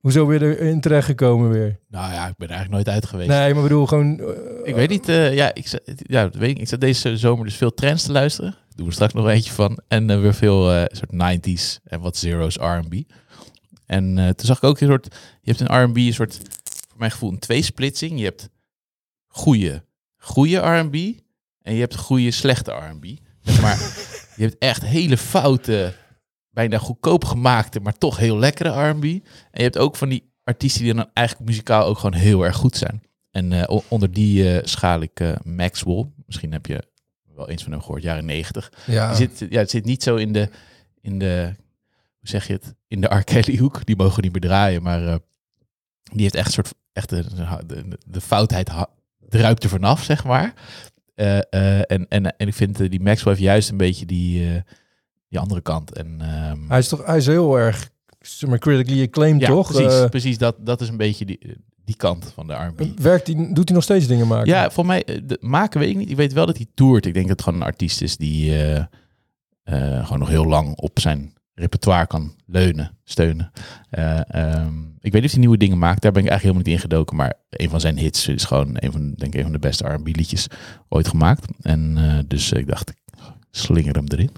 Hoezo 0.00 0.26
weer 0.26 0.42
erin 0.42 0.80
terechtgekomen 0.80 1.50
weer? 1.50 1.78
nou 1.88 2.12
ja, 2.12 2.28
ik 2.28 2.36
ben 2.36 2.48
er 2.48 2.54
eigenlijk 2.54 2.70
nooit 2.84 2.88
uit 2.96 3.06
geweest. 3.06 3.28
Nee, 3.28 3.54
maar 3.54 3.62
bedoel 3.62 3.86
gewoon... 3.86 4.20
eh, 4.20 4.26
Ik 4.68 4.74
weet 4.74 4.88
niet, 4.88 5.08
eh, 5.08 5.34
ja, 5.34 5.54
ik, 5.54 5.66
zat- 5.66 5.82
ja, 5.96 6.28
weet 6.30 6.50
ik. 6.50 6.58
ik 6.58 6.68
zat 6.68 6.80
deze 6.80 7.16
zomer 7.16 7.44
dus 7.44 7.54
veel 7.56 7.74
trends 7.74 8.02
te 8.04 8.12
luisteren. 8.12 8.50
Daar 8.50 8.60
doen 8.76 8.86
we 8.86 8.92
straks 8.92 9.12
nog 9.12 9.28
eentje 9.28 9.52
van. 9.52 9.80
En 9.88 10.10
eh, 10.10 10.20
weer 10.20 10.34
veel 10.34 10.86
soort 10.90 11.12
90s 11.12 11.82
en 11.84 12.00
wat 12.00 12.16
zeros 12.16 12.56
R&B. 12.56 12.94
En 13.86 14.14
toen 14.14 14.46
zag 14.46 14.56
ik 14.56 14.64
ook 14.64 14.80
een 14.80 14.88
soort, 14.88 15.14
je 15.42 15.52
hebt 15.54 15.60
in 15.70 15.76
R&B 15.82 15.96
een 15.96 16.14
soort, 16.14 16.40
voor 16.88 16.98
mijn 16.98 17.10
gevoel, 17.10 17.30
een 17.30 17.38
tweesplitsing. 17.38 18.18
Je 18.18 18.24
hebt 18.24 18.48
goede, 19.26 19.84
goede 20.16 20.56
R&B 20.56 20.94
en 21.62 21.74
je 21.74 21.80
hebt 21.80 21.96
goede, 21.96 22.30
slechte 22.30 22.72
R&B. 22.72 23.04
Zeg 23.42 23.60
maar, 23.60 23.76
je 24.36 24.42
hebt 24.42 24.56
echt 24.58 24.84
hele 24.84 25.16
foute, 25.16 25.92
bijna 26.50 26.78
goedkoop 26.78 27.24
gemaakte, 27.24 27.80
maar 27.80 27.98
toch 27.98 28.16
heel 28.16 28.38
lekkere 28.38 28.88
R&B. 28.88 29.04
En 29.04 29.20
je 29.50 29.62
hebt 29.62 29.78
ook 29.78 29.96
van 29.96 30.08
die 30.08 30.32
artiesten 30.44 30.82
die 30.82 30.94
dan 30.94 31.10
eigenlijk 31.12 31.48
muzikaal 31.48 31.84
ook 31.84 31.98
gewoon 31.98 32.20
heel 32.20 32.44
erg 32.44 32.56
goed 32.56 32.76
zijn. 32.76 33.02
En 33.30 33.52
eh, 33.52 33.78
onder 33.88 34.12
die 34.12 34.52
eh, 34.52 34.66
schaal 34.66 35.00
ik 35.00 35.20
eh, 35.20 35.32
Maxwell. 35.44 36.10
Misschien 36.26 36.52
heb 36.52 36.66
je 36.66 36.82
wel 37.34 37.48
eens 37.48 37.62
van 37.62 37.72
hem 37.72 37.80
gehoord, 37.80 38.02
jaren 38.02 38.24
90. 38.24 38.72
ja. 38.86 39.08
Die 39.08 39.16
zit, 39.16 39.50
ja, 39.50 39.58
het 39.58 39.70
zit 39.70 39.84
niet 39.84 40.02
zo 40.02 40.16
in 40.16 40.32
de, 40.32 40.48
in 41.00 41.18
de, 41.18 41.54
hoe 42.18 42.28
zeg 42.28 42.46
je 42.46 42.52
het, 42.52 42.74
in 42.88 43.00
de 43.00 43.14
R. 43.14 43.24
Kelly 43.24 43.56
hoek. 43.56 43.86
Die 43.86 43.96
mogen 43.96 44.22
niet 44.22 44.32
meer 44.32 44.40
draaien, 44.40 44.82
maar 44.82 45.18
die 46.12 46.22
heeft 46.22 46.34
echt 46.34 46.46
een 46.46 46.52
soort, 46.52 46.74
echt 46.92 47.08
de, 47.08 47.24
de, 47.66 47.98
de 48.06 48.20
foutheid 48.20 48.70
druipt 49.28 49.62
er 49.62 49.70
vanaf, 49.70 50.04
zeg 50.04 50.24
maar. 50.24 50.54
En, 51.14 52.08
en, 52.08 52.36
en 52.36 52.46
ik 52.48 52.54
vind 52.54 52.90
die 52.90 53.00
Maxwell 53.00 53.32
heeft 53.32 53.44
juist 53.44 53.70
een 53.70 53.76
beetje 53.76 54.06
die, 54.06 54.62
die 55.30 55.38
andere 55.38 55.60
kant. 55.60 55.92
En, 55.92 56.16
ehm, 56.20 56.58
Hij 56.68 56.78
is 56.78 56.88
toch 56.88 57.06
hij 57.06 57.16
is 57.16 57.26
heel 57.26 57.58
erg 57.58 57.90
maar, 58.46 58.58
critically 58.58 59.02
acclaimed, 59.02 59.40
ja, 59.40 59.46
toch? 59.46 59.72
precies, 59.72 60.00
Eh, 60.00 60.08
precies 60.08 60.38
dat, 60.38 60.56
dat 60.58 60.80
is 60.80 60.88
een 60.88 60.96
beetje 60.96 61.24
die, 61.24 61.56
die 61.84 61.96
kant 61.96 62.32
van 62.34 62.46
de 62.46 62.52
R&B. 62.52 63.00
werkt 63.00 63.26
hij, 63.26 63.34
doet 63.36 63.68
hij 63.68 63.74
nog 63.74 63.82
steeds 63.82 64.06
dingen 64.06 64.26
maken? 64.26 64.46
Ja, 64.48 64.70
voor 64.70 64.86
mij, 64.86 65.04
eh, 65.04 65.20
de, 65.24 65.38
maken 65.40 65.80
weet 65.80 65.90
ik 65.90 65.96
niet. 65.96 66.10
Ik 66.10 66.16
weet 66.16 66.32
wel 66.32 66.46
dat 66.46 66.56
hij 66.56 66.66
toert. 66.74 67.06
Ik 67.06 67.14
denk 67.14 67.26
dat 67.28 67.36
het 67.36 67.46
gewoon 67.46 67.60
een 67.60 67.66
artiest 67.66 68.02
is 68.02 68.16
die 68.16 68.56
eh, 69.62 70.04
gewoon 70.04 70.18
nog 70.18 70.28
heel 70.28 70.46
lang 70.46 70.76
op 70.76 71.00
zijn 71.00 71.32
repertoire 71.54 72.06
kan 72.06 72.34
leunen, 72.46 72.98
steunen. 73.04 73.50
Eh, 73.90 74.34
ehm, 74.34 74.78
ik 75.00 75.12
weet 75.12 75.20
niet 75.20 75.24
of 75.24 75.30
hij 75.30 75.40
nieuwe 75.40 75.56
dingen 75.56 75.78
maakt. 75.78 76.02
Daar 76.02 76.12
ben 76.12 76.22
ik 76.22 76.28
eigenlijk 76.28 76.56
helemaal 76.56 76.62
niet 76.62 76.84
in 76.84 76.90
gedoken. 76.90 77.16
Maar 77.16 77.34
een 77.50 77.70
van 77.70 77.80
zijn 77.80 77.98
hits 77.98 78.28
is 78.28 78.44
gewoon 78.44 78.70
een 78.72 78.92
van, 78.92 79.12
denk 79.12 79.32
ik, 79.32 79.34
een 79.34 79.42
van 79.42 79.52
de 79.52 79.58
beste 79.58 79.88
R&B 79.88 80.06
liedjes 80.06 80.46
ooit 80.88 81.08
gemaakt. 81.08 81.44
En 81.60 81.98
dus 82.28 82.52
ik 82.52 82.66
dacht, 82.66 82.90
ik 82.90 82.96
slinger 83.50 83.94
hem 83.94 84.06
erin. 84.08 84.30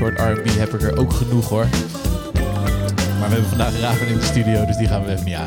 Soort 0.00 0.18
R&B 0.20 0.48
heb 0.58 0.74
ik 0.74 0.82
er 0.82 0.98
ook 0.98 1.12
genoeg 1.12 1.48
hoor. 1.48 1.66
Maar 3.18 3.28
we 3.28 3.34
hebben 3.34 3.48
vandaag 3.48 3.80
Raven 3.80 4.06
in 4.06 4.16
de 4.18 4.24
studio, 4.24 4.64
dus 4.64 4.76
die 4.76 4.88
gaan 4.88 5.04
we 5.04 5.10
even 5.12 5.24
niet 5.24 5.34
aan. 5.34 5.46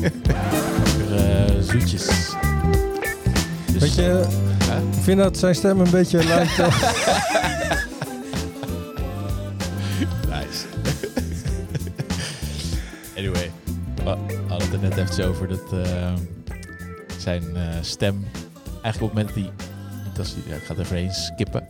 Lekker, 0.00 1.16
eh, 1.16 1.60
zoetjes. 1.60 2.06
Dus, 3.72 3.80
Weet 3.82 3.94
je, 3.94 4.02
hè? 4.02 4.20
ik 4.76 5.02
vind 5.02 5.18
dat 5.18 5.38
zijn 5.38 5.54
stem 5.54 5.80
een 5.80 5.90
beetje 5.90 6.24
lijkt... 6.24 6.58
op- 6.58 6.66
Nice. 10.28 10.66
anyway, 13.16 13.50
we 14.04 14.16
hadden 14.48 14.70
het 14.70 14.72
er 14.72 14.78
net 14.88 14.96
even 15.10 15.28
over 15.28 15.48
dat 15.48 15.72
eh, 15.72 16.12
zijn 17.18 17.42
eh, 17.56 17.62
stem 17.80 18.24
eigenlijk 18.82 19.02
op 19.12 19.18
het 19.18 19.34
moment 19.34 19.34
die, 19.34 19.50
als 20.18 20.34
hij, 20.34 20.42
ja, 20.46 20.54
ik 20.54 20.62
ga 20.64 20.74
er 20.74 20.80
even 20.80 20.96
heen 20.96 21.12
skippen, 21.12 21.66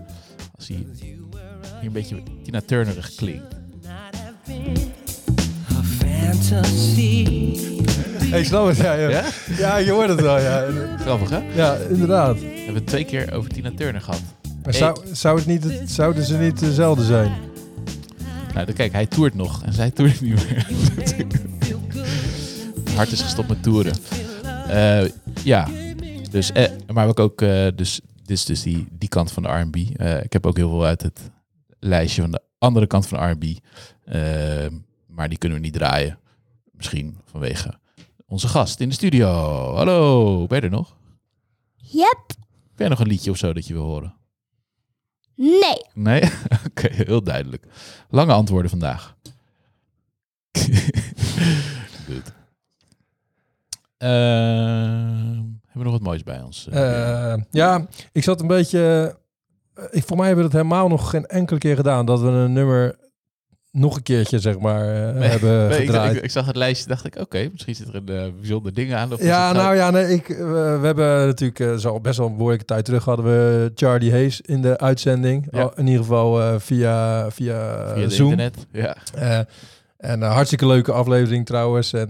hier 0.74 1.86
een 1.86 1.92
beetje 1.92 2.22
Tina 2.44 2.60
Turnerig 2.60 3.14
klinkt. 3.14 3.58
Ik 8.32 8.44
snap 8.44 8.66
het, 8.66 8.76
ja, 8.76 8.94
ja. 8.94 9.08
Ja? 9.08 9.24
Ja, 9.58 9.76
je 9.76 9.90
hoort 9.90 10.08
het 10.08 10.20
wel, 10.20 10.38
ja. 10.38 10.66
Grappig 10.98 11.30
hè? 11.30 11.40
Ja, 11.54 11.76
inderdaad. 11.90 12.40
We 12.40 12.46
hebben 12.46 12.74
het 12.74 12.86
twee 12.86 13.04
keer 13.04 13.32
over 13.32 13.50
Tina 13.50 13.70
Turner 13.76 14.00
gehad. 14.00 14.22
Maar 14.64 14.74
zou, 14.74 14.98
zou 15.12 15.38
het 15.38 15.46
niet, 15.46 15.82
zouden 15.84 16.24
ze 16.24 16.36
niet 16.36 16.58
dezelfde 16.58 17.04
zijn? 17.04 17.32
Nou, 18.54 18.66
dan 18.66 18.74
kijk, 18.74 18.92
hij 18.92 19.06
toert 19.06 19.34
nog 19.34 19.62
en 19.64 19.72
zij 19.72 19.90
toert 19.90 20.20
niet 20.20 20.34
meer. 20.34 20.66
Hart 22.94 23.12
is 23.12 23.20
gestopt 23.22 23.48
met 23.48 23.62
toeren. 23.62 23.92
Eh, 24.68 25.02
ja, 25.44 25.68
dus, 26.30 26.52
eh, 26.52 26.64
maar 26.92 27.08
ik 27.08 27.20
ook, 27.20 27.42
eh, 27.42 27.66
dus, 27.74 28.00
is 28.30 28.44
dus 28.44 28.62
die, 28.62 28.88
die 28.90 29.08
kant 29.08 29.32
van 29.32 29.42
de 29.42 29.48
R&B. 29.48 29.76
Eh, 29.76 30.22
ik 30.22 30.32
heb 30.32 30.46
ook 30.46 30.56
heel 30.56 30.68
veel 30.68 30.84
uit 30.84 31.02
het 31.02 31.30
lijstje 31.78 32.22
van 32.22 32.30
de 32.30 32.42
andere 32.58 32.86
kant 32.86 33.06
van 33.06 33.18
de 33.18 33.30
R&B. 33.30 33.64
Eh, 34.04 34.78
maar 35.06 35.28
die 35.28 35.38
kunnen 35.38 35.58
we 35.58 35.64
niet 35.64 35.74
draaien. 35.74 36.18
Misschien 36.72 37.18
vanwege 37.24 37.78
onze 38.26 38.48
gast 38.48 38.80
in 38.80 38.88
de 38.88 38.94
studio. 38.94 39.28
Hallo, 39.74 40.46
ben 40.46 40.58
je 40.58 40.64
er 40.64 40.70
nog? 40.70 40.96
Yep. 41.76 42.24
Heb 42.68 42.78
jij 42.78 42.88
nog 42.88 43.00
een 43.00 43.06
liedje 43.06 43.30
of 43.30 43.36
zo 43.36 43.52
dat 43.52 43.66
je 43.66 43.74
wil 43.74 43.84
horen? 43.84 44.14
Nee. 45.34 45.84
Nee? 45.94 46.22
Oké, 46.68 46.88
heel 46.92 47.22
duidelijk. 47.22 47.66
Lange 48.08 48.32
antwoorden 48.32 48.70
vandaag. 48.70 49.16
Goed. 52.06 52.32
Ehm, 53.96 55.42
hebben 55.82 55.92
nog 55.92 55.92
wat 56.02 56.02
moois 56.02 56.22
bij 56.22 56.42
ons? 56.42 56.68
eh? 56.70 57.32
Eh, 57.32 57.40
ja, 57.50 57.86
ik 58.12 58.22
zat 58.24 58.40
een 58.40 58.46
beetje... 58.46 59.14
eh, 59.74 59.84
Ik, 59.90 60.04
voor 60.06 60.16
mij 60.16 60.26
hebben 60.26 60.44
we 60.44 60.50
het 60.50 60.60
helemaal 60.66 60.88
nog 60.88 61.10
geen 61.10 61.26
enkele 61.26 61.58
keer 61.58 61.76
gedaan. 61.76 62.06
Dat 62.06 62.20
we 62.20 62.26
een 62.28 62.52
nummer 62.52 62.98
nog 63.72 63.96
een 63.96 64.02
keertje, 64.02 64.38
zeg 64.38 64.58
maar, 64.58 64.84
Nee, 65.14 65.28
hebben 65.28 65.68
Nee, 65.68 65.78
ik, 65.80 65.86
gedraaid. 65.86 66.16
ik, 66.16 66.22
ik 66.22 66.30
zag 66.30 66.46
het 66.46 66.56
lijstje 66.56 66.88
dacht 66.88 67.04
ik, 67.06 67.16
oké, 67.16 67.48
misschien 67.52 67.74
zit 67.74 67.88
er 67.88 67.94
een 67.94 68.08
eh, 68.08 68.32
bijzonder 68.40 68.74
ding 68.74 68.94
aan. 68.94 69.12
Of 69.12 69.22
ja, 69.22 69.52
nou 69.52 69.74
ja, 69.76 69.90
nee, 69.90 70.04
ik, 70.14 70.26
we 70.26 70.78
hebben 70.82 71.26
natuurlijk 71.26 71.58
uh, 71.60 71.74
zo 71.76 72.00
best 72.00 72.18
wel 72.18 72.26
een 72.26 72.36
behoorlijke 72.36 72.64
tijd 72.64 72.84
terug 72.84 73.04
hadden 73.04 73.24
we 73.24 73.70
Charlie 73.74 74.10
Hayes 74.10 74.40
in 74.40 74.62
de 74.62 74.78
uitzending. 74.78 75.48
Ja. 75.50 75.60
Al- 75.62 75.72
in 75.76 75.86
ieder 75.86 76.02
geval 76.02 76.60
via, 76.60 77.30
via, 77.30 77.88
via 77.94 78.08
Zoom. 78.08 78.30
internet. 78.30 78.66
Ja. 78.72 78.96
En 79.96 80.22
een 80.22 80.30
hartstikke 80.30 80.66
leuke 80.66 80.92
aflevering 80.92 81.46
trouwens. 81.46 81.92
En 81.92 82.08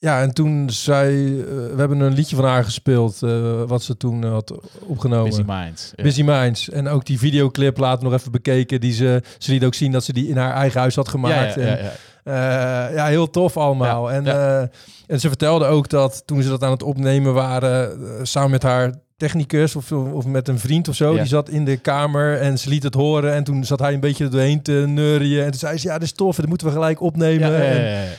ja, 0.00 0.20
en 0.20 0.34
toen 0.34 0.70
zei, 0.70 1.40
eh, 1.40 1.46
we 1.46 1.74
hebben 1.76 2.00
een 2.00 2.12
liedje 2.12 2.36
van 2.36 2.44
haar 2.44 2.64
gespeeld, 2.64 3.22
eh, 3.22 3.62
wat 3.66 3.82
ze 3.82 3.96
toen 3.96 4.24
eh, 4.24 4.30
had 4.30 4.54
opgenomen. 4.86 5.30
Busy 5.30 5.42
Minds. 5.46 5.92
Ja. 5.96 6.02
Busy 6.02 6.22
Minds. 6.22 6.70
En 6.70 6.88
ook 6.88 7.04
die 7.06 7.18
videoclip 7.18 7.78
later 7.78 8.04
nog 8.04 8.12
even 8.12 8.32
bekeken. 8.32 8.80
Die 8.80 8.92
ze, 8.92 9.22
ze 9.38 9.52
liet 9.52 9.64
ook 9.64 9.74
zien 9.74 9.92
dat 9.92 10.04
ze 10.04 10.12
die 10.12 10.28
in 10.28 10.36
haar 10.36 10.54
eigen 10.54 10.80
huis 10.80 10.94
had 10.94 11.08
gemaakt. 11.08 11.54
ja, 11.54 11.62
ja, 11.62 11.76
En, 11.76 12.32
ja. 12.32 12.88
ja, 12.88 13.06
heel 13.06 13.30
tof 13.30 13.56
allemaal. 13.56 14.10
Ja, 14.10 14.16
en, 14.16 14.24
ja. 14.24 14.70
en 15.06 15.20
ze 15.20 15.28
vertelde 15.28 15.64
ook 15.64 15.88
dat 15.88 16.22
toen 16.26 16.42
ze 16.42 16.48
dat 16.48 16.62
aan 16.62 16.70
het 16.70 16.82
opnemen 16.82 17.34
waren, 17.34 17.98
samen 18.26 18.50
met 18.50 18.62
haar 18.62 18.94
technicus 19.20 19.76
of, 19.76 19.92
of 19.92 20.26
met 20.26 20.48
een 20.48 20.58
vriend 20.58 20.88
of 20.88 20.94
zo. 20.94 21.12
Ja. 21.12 21.18
Die 21.18 21.26
zat 21.28 21.48
in 21.48 21.64
de 21.64 21.76
kamer 21.76 22.38
en 22.38 22.58
ze 22.58 22.68
liet 22.68 22.82
het 22.82 22.94
horen. 22.94 23.34
En 23.34 23.44
toen 23.44 23.64
zat 23.64 23.78
hij 23.78 23.92
een 23.94 24.00
beetje 24.00 24.24
er 24.24 24.30
doorheen 24.30 24.62
te 24.62 24.72
neurien. 24.72 25.38
En 25.44 25.50
toen 25.50 25.60
zei 25.60 25.78
ze, 25.78 25.86
ja, 25.88 25.94
dit 25.94 26.02
is 26.02 26.12
tof. 26.12 26.36
Dat 26.36 26.46
moeten 26.46 26.66
we 26.66 26.72
gelijk 26.72 27.00
opnemen. 27.00 27.50
Ja, 27.50 27.56
ja, 27.58 27.62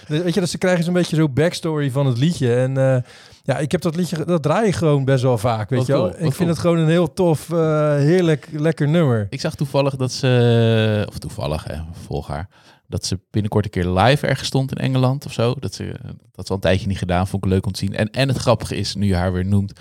En- 0.08 0.24
Weet 0.24 0.34
je, 0.34 0.40
dus 0.40 0.52
ze 0.52 0.58
krijgen 0.58 0.84
zo'n 0.84 0.94
beetje 0.94 1.16
zo'n 1.16 1.34
backstory 1.34 1.92
van 1.92 2.06
het 2.06 2.18
liedje. 2.18 2.54
En 2.56 2.78
eh, 2.78 2.98
ja, 3.44 3.58
ik 3.58 3.72
heb 3.72 3.82
dat 3.82 3.96
liedje, 3.96 4.26
dat 4.26 4.44
draai 4.44 4.68
ik 4.68 4.76
gewoon 4.76 5.06
best 5.06 5.24
wel 5.24 5.38
vaak, 5.38 5.70
weet 5.70 5.86
je 5.86 5.92
wel. 5.92 6.02
cool, 6.02 6.14
Ik 6.14 6.20
vind 6.20 6.36
cool. 6.36 6.50
het 6.50 6.60
gewoon 6.60 6.78
een 6.78 6.88
heel 6.90 7.14
tof, 7.14 7.52
eh, 7.52 7.58
heerlijk, 7.96 8.48
lekker 8.52 8.88
nummer. 8.88 9.28
Ik 9.30 9.42
zag 9.42 9.56
toevallig 9.56 9.96
dat 9.96 10.12
ze, 10.12 11.06
of 11.10 11.18
toevallig, 11.18 11.64
hè, 11.64 11.76
volg 12.06 12.28
haar, 12.28 12.48
dat 12.88 13.06
ze 13.06 13.20
binnenkort 13.32 13.66
een 13.66 13.72
keer 13.72 13.88
live 13.90 14.28
ergens 14.28 14.48
stond 14.48 14.72
in 14.72 14.78
Engeland 14.78 15.26
of 15.26 15.34
zo. 15.34 15.56
Dat 15.60 15.74
ze 15.74 15.92
dat 16.32 16.46
ze 16.46 16.52
al 16.52 16.56
een 16.56 16.62
tijdje 16.62 16.88
niet 16.88 16.98
gedaan, 16.98 17.28
vond 17.28 17.46
ik 17.46 17.52
leuk 17.52 17.66
om 17.66 17.72
te 17.72 17.80
zien. 17.80 17.96
En, 17.96 18.10
en 18.12 18.28
het 18.28 18.38
grappige 18.38 18.76
is, 18.76 18.96
nu 18.96 19.08
je 19.08 19.16
haar 19.16 19.34
weer 19.34 19.46
noemt, 19.46 19.74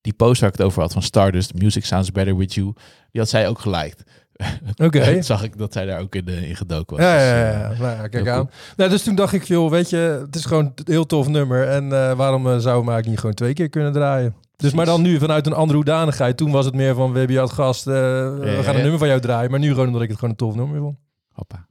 die 0.00 0.12
post 0.12 0.40
waar 0.40 0.50
ik 0.50 0.56
het 0.56 0.66
over 0.66 0.80
had 0.80 0.92
van 0.92 1.02
Stardust, 1.02 1.54
Music 1.54 1.84
Sounds 1.84 2.12
Better 2.12 2.36
With 2.36 2.54
You, 2.54 2.72
die 3.10 3.20
had 3.20 3.28
zij 3.30 3.48
ook 3.48 3.58
geliked. 3.58 4.04
Oké. 4.86 5.22
Zag 5.22 5.42
ik 5.42 5.58
dat 5.58 5.72
zij 5.72 5.86
daar 5.86 6.00
ook 6.00 6.14
in, 6.14 6.26
eh, 6.26 6.48
in 6.48 6.56
gedoken 6.56 6.96
was. 6.96 7.06
Ja, 7.06 7.12
Dus, 7.14 7.22
ja, 7.22 7.60
ja. 7.60 7.96
Nou, 7.96 8.08
kijk 8.08 8.28
aan. 8.28 8.50
Nou, 8.76 8.90
dus 8.90 9.02
toen 9.02 9.14
dacht 9.14 9.32
ik, 9.32 9.42
joh, 9.42 9.70
weet 9.70 9.90
je, 9.90 10.22
het 10.26 10.36
is 10.36 10.44
gewoon 10.44 10.64
een 10.64 10.84
heel 10.84 11.06
tof 11.06 11.28
nummer. 11.28 11.68
En 11.68 11.92
eh, 11.92 12.12
waarom 12.12 12.48
eh, 12.48 12.58
zou 12.58 12.84
we 12.84 13.00
niet 13.04 13.18
gewoon 13.18 13.34
twee 13.34 13.52
keer 13.52 13.68
kunnen 13.68 13.92
draaien? 13.92 14.34
Dus 14.56 14.72
maar 14.72 14.86
dan 14.86 15.02
nu 15.02 15.18
vanuit 15.18 15.46
een 15.46 15.52
andere 15.52 15.76
hoedanigheid. 15.76 16.36
Toen 16.36 16.50
was 16.50 16.64
het 16.64 16.74
meer 16.74 16.94
van, 16.94 17.12
we 17.12 17.18
hebben 17.18 17.36
je 17.36 17.42
als 17.42 17.52
gast, 17.52 17.84
we 17.84 18.58
gaan 18.62 18.74
een 18.74 18.80
nummer 18.80 18.98
van 18.98 19.08
jou 19.08 19.20
draaien. 19.20 19.50
Maar 19.50 19.60
nu 19.60 19.68
gewoon 19.68 19.86
omdat 19.86 20.02
ik 20.02 20.08
het 20.08 20.18
gewoon 20.18 20.30
een 20.30 20.40
tof 20.40 20.54
nummer 20.54 20.80
vond. 20.80 20.96
Hoppa. 21.32 21.66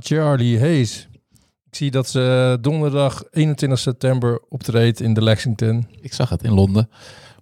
Charlie 0.00 0.58
Hayes. 0.60 1.08
Ik 1.66 1.74
zie 1.82 1.90
dat 1.90 2.08
ze 2.08 2.58
donderdag 2.60 3.24
21 3.30 3.78
september 3.78 4.40
optreedt 4.48 5.00
in 5.00 5.14
de 5.14 5.22
Lexington. 5.22 5.86
Ik 6.00 6.12
zag 6.12 6.28
het 6.28 6.42
in 6.42 6.52
Londen. 6.52 6.88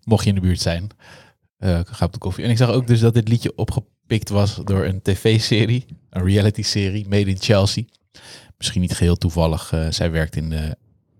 Mocht 0.04 0.22
je 0.22 0.28
in 0.28 0.34
de 0.34 0.40
buurt 0.40 0.60
zijn, 0.60 0.88
eh 1.58 1.80
ga 1.84 2.04
op 2.04 2.12
de 2.12 2.18
koffie. 2.18 2.44
En 2.44 2.50
ik 2.50 2.56
zag 2.56 2.70
ook 2.70 2.86
dus 2.86 3.00
dat 3.00 3.14
dit 3.14 3.28
liedje 3.28 3.52
opgepikt 3.56 4.28
was 4.28 4.60
door 4.64 4.84
een 4.84 5.02
tv-serie, 5.02 5.84
een 6.10 6.24
reality-serie, 6.24 7.08
Made 7.08 7.30
in 7.30 7.38
Chelsea. 7.40 7.84
misschien 8.58 8.80
niet 8.80 8.96
geheel 8.96 9.16
toevallig. 9.16 9.72
eh, 9.72 9.90
zij 9.90 10.10
werkt 10.10 10.36
in 10.36 10.50
de, 10.50 10.76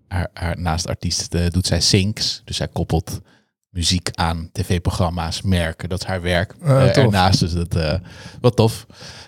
haar, 0.07 0.29
haar, 0.33 0.59
naast 0.59 0.87
artiest 0.87 1.33
eh, 1.33 1.47
doet 1.49 1.65
zij 1.67 1.81
syncs. 1.81 2.41
Dus 2.45 2.57
zij 2.57 2.67
koppelt 2.67 3.21
muziek 3.75 4.09
aan 4.11 4.49
tv-programma's, 4.51 5.41
merken. 5.41 5.89
Dat 5.89 5.99
is 6.01 6.07
haar 6.07 6.21
werk 6.21 6.55
Ah, 6.61 6.83
eh, 6.83 6.97
ernaast. 6.97 7.39
Dus 7.39 7.53
dat 7.53 7.75
eh, 7.75 7.99
wat 8.41 8.55
tof. 8.55 8.85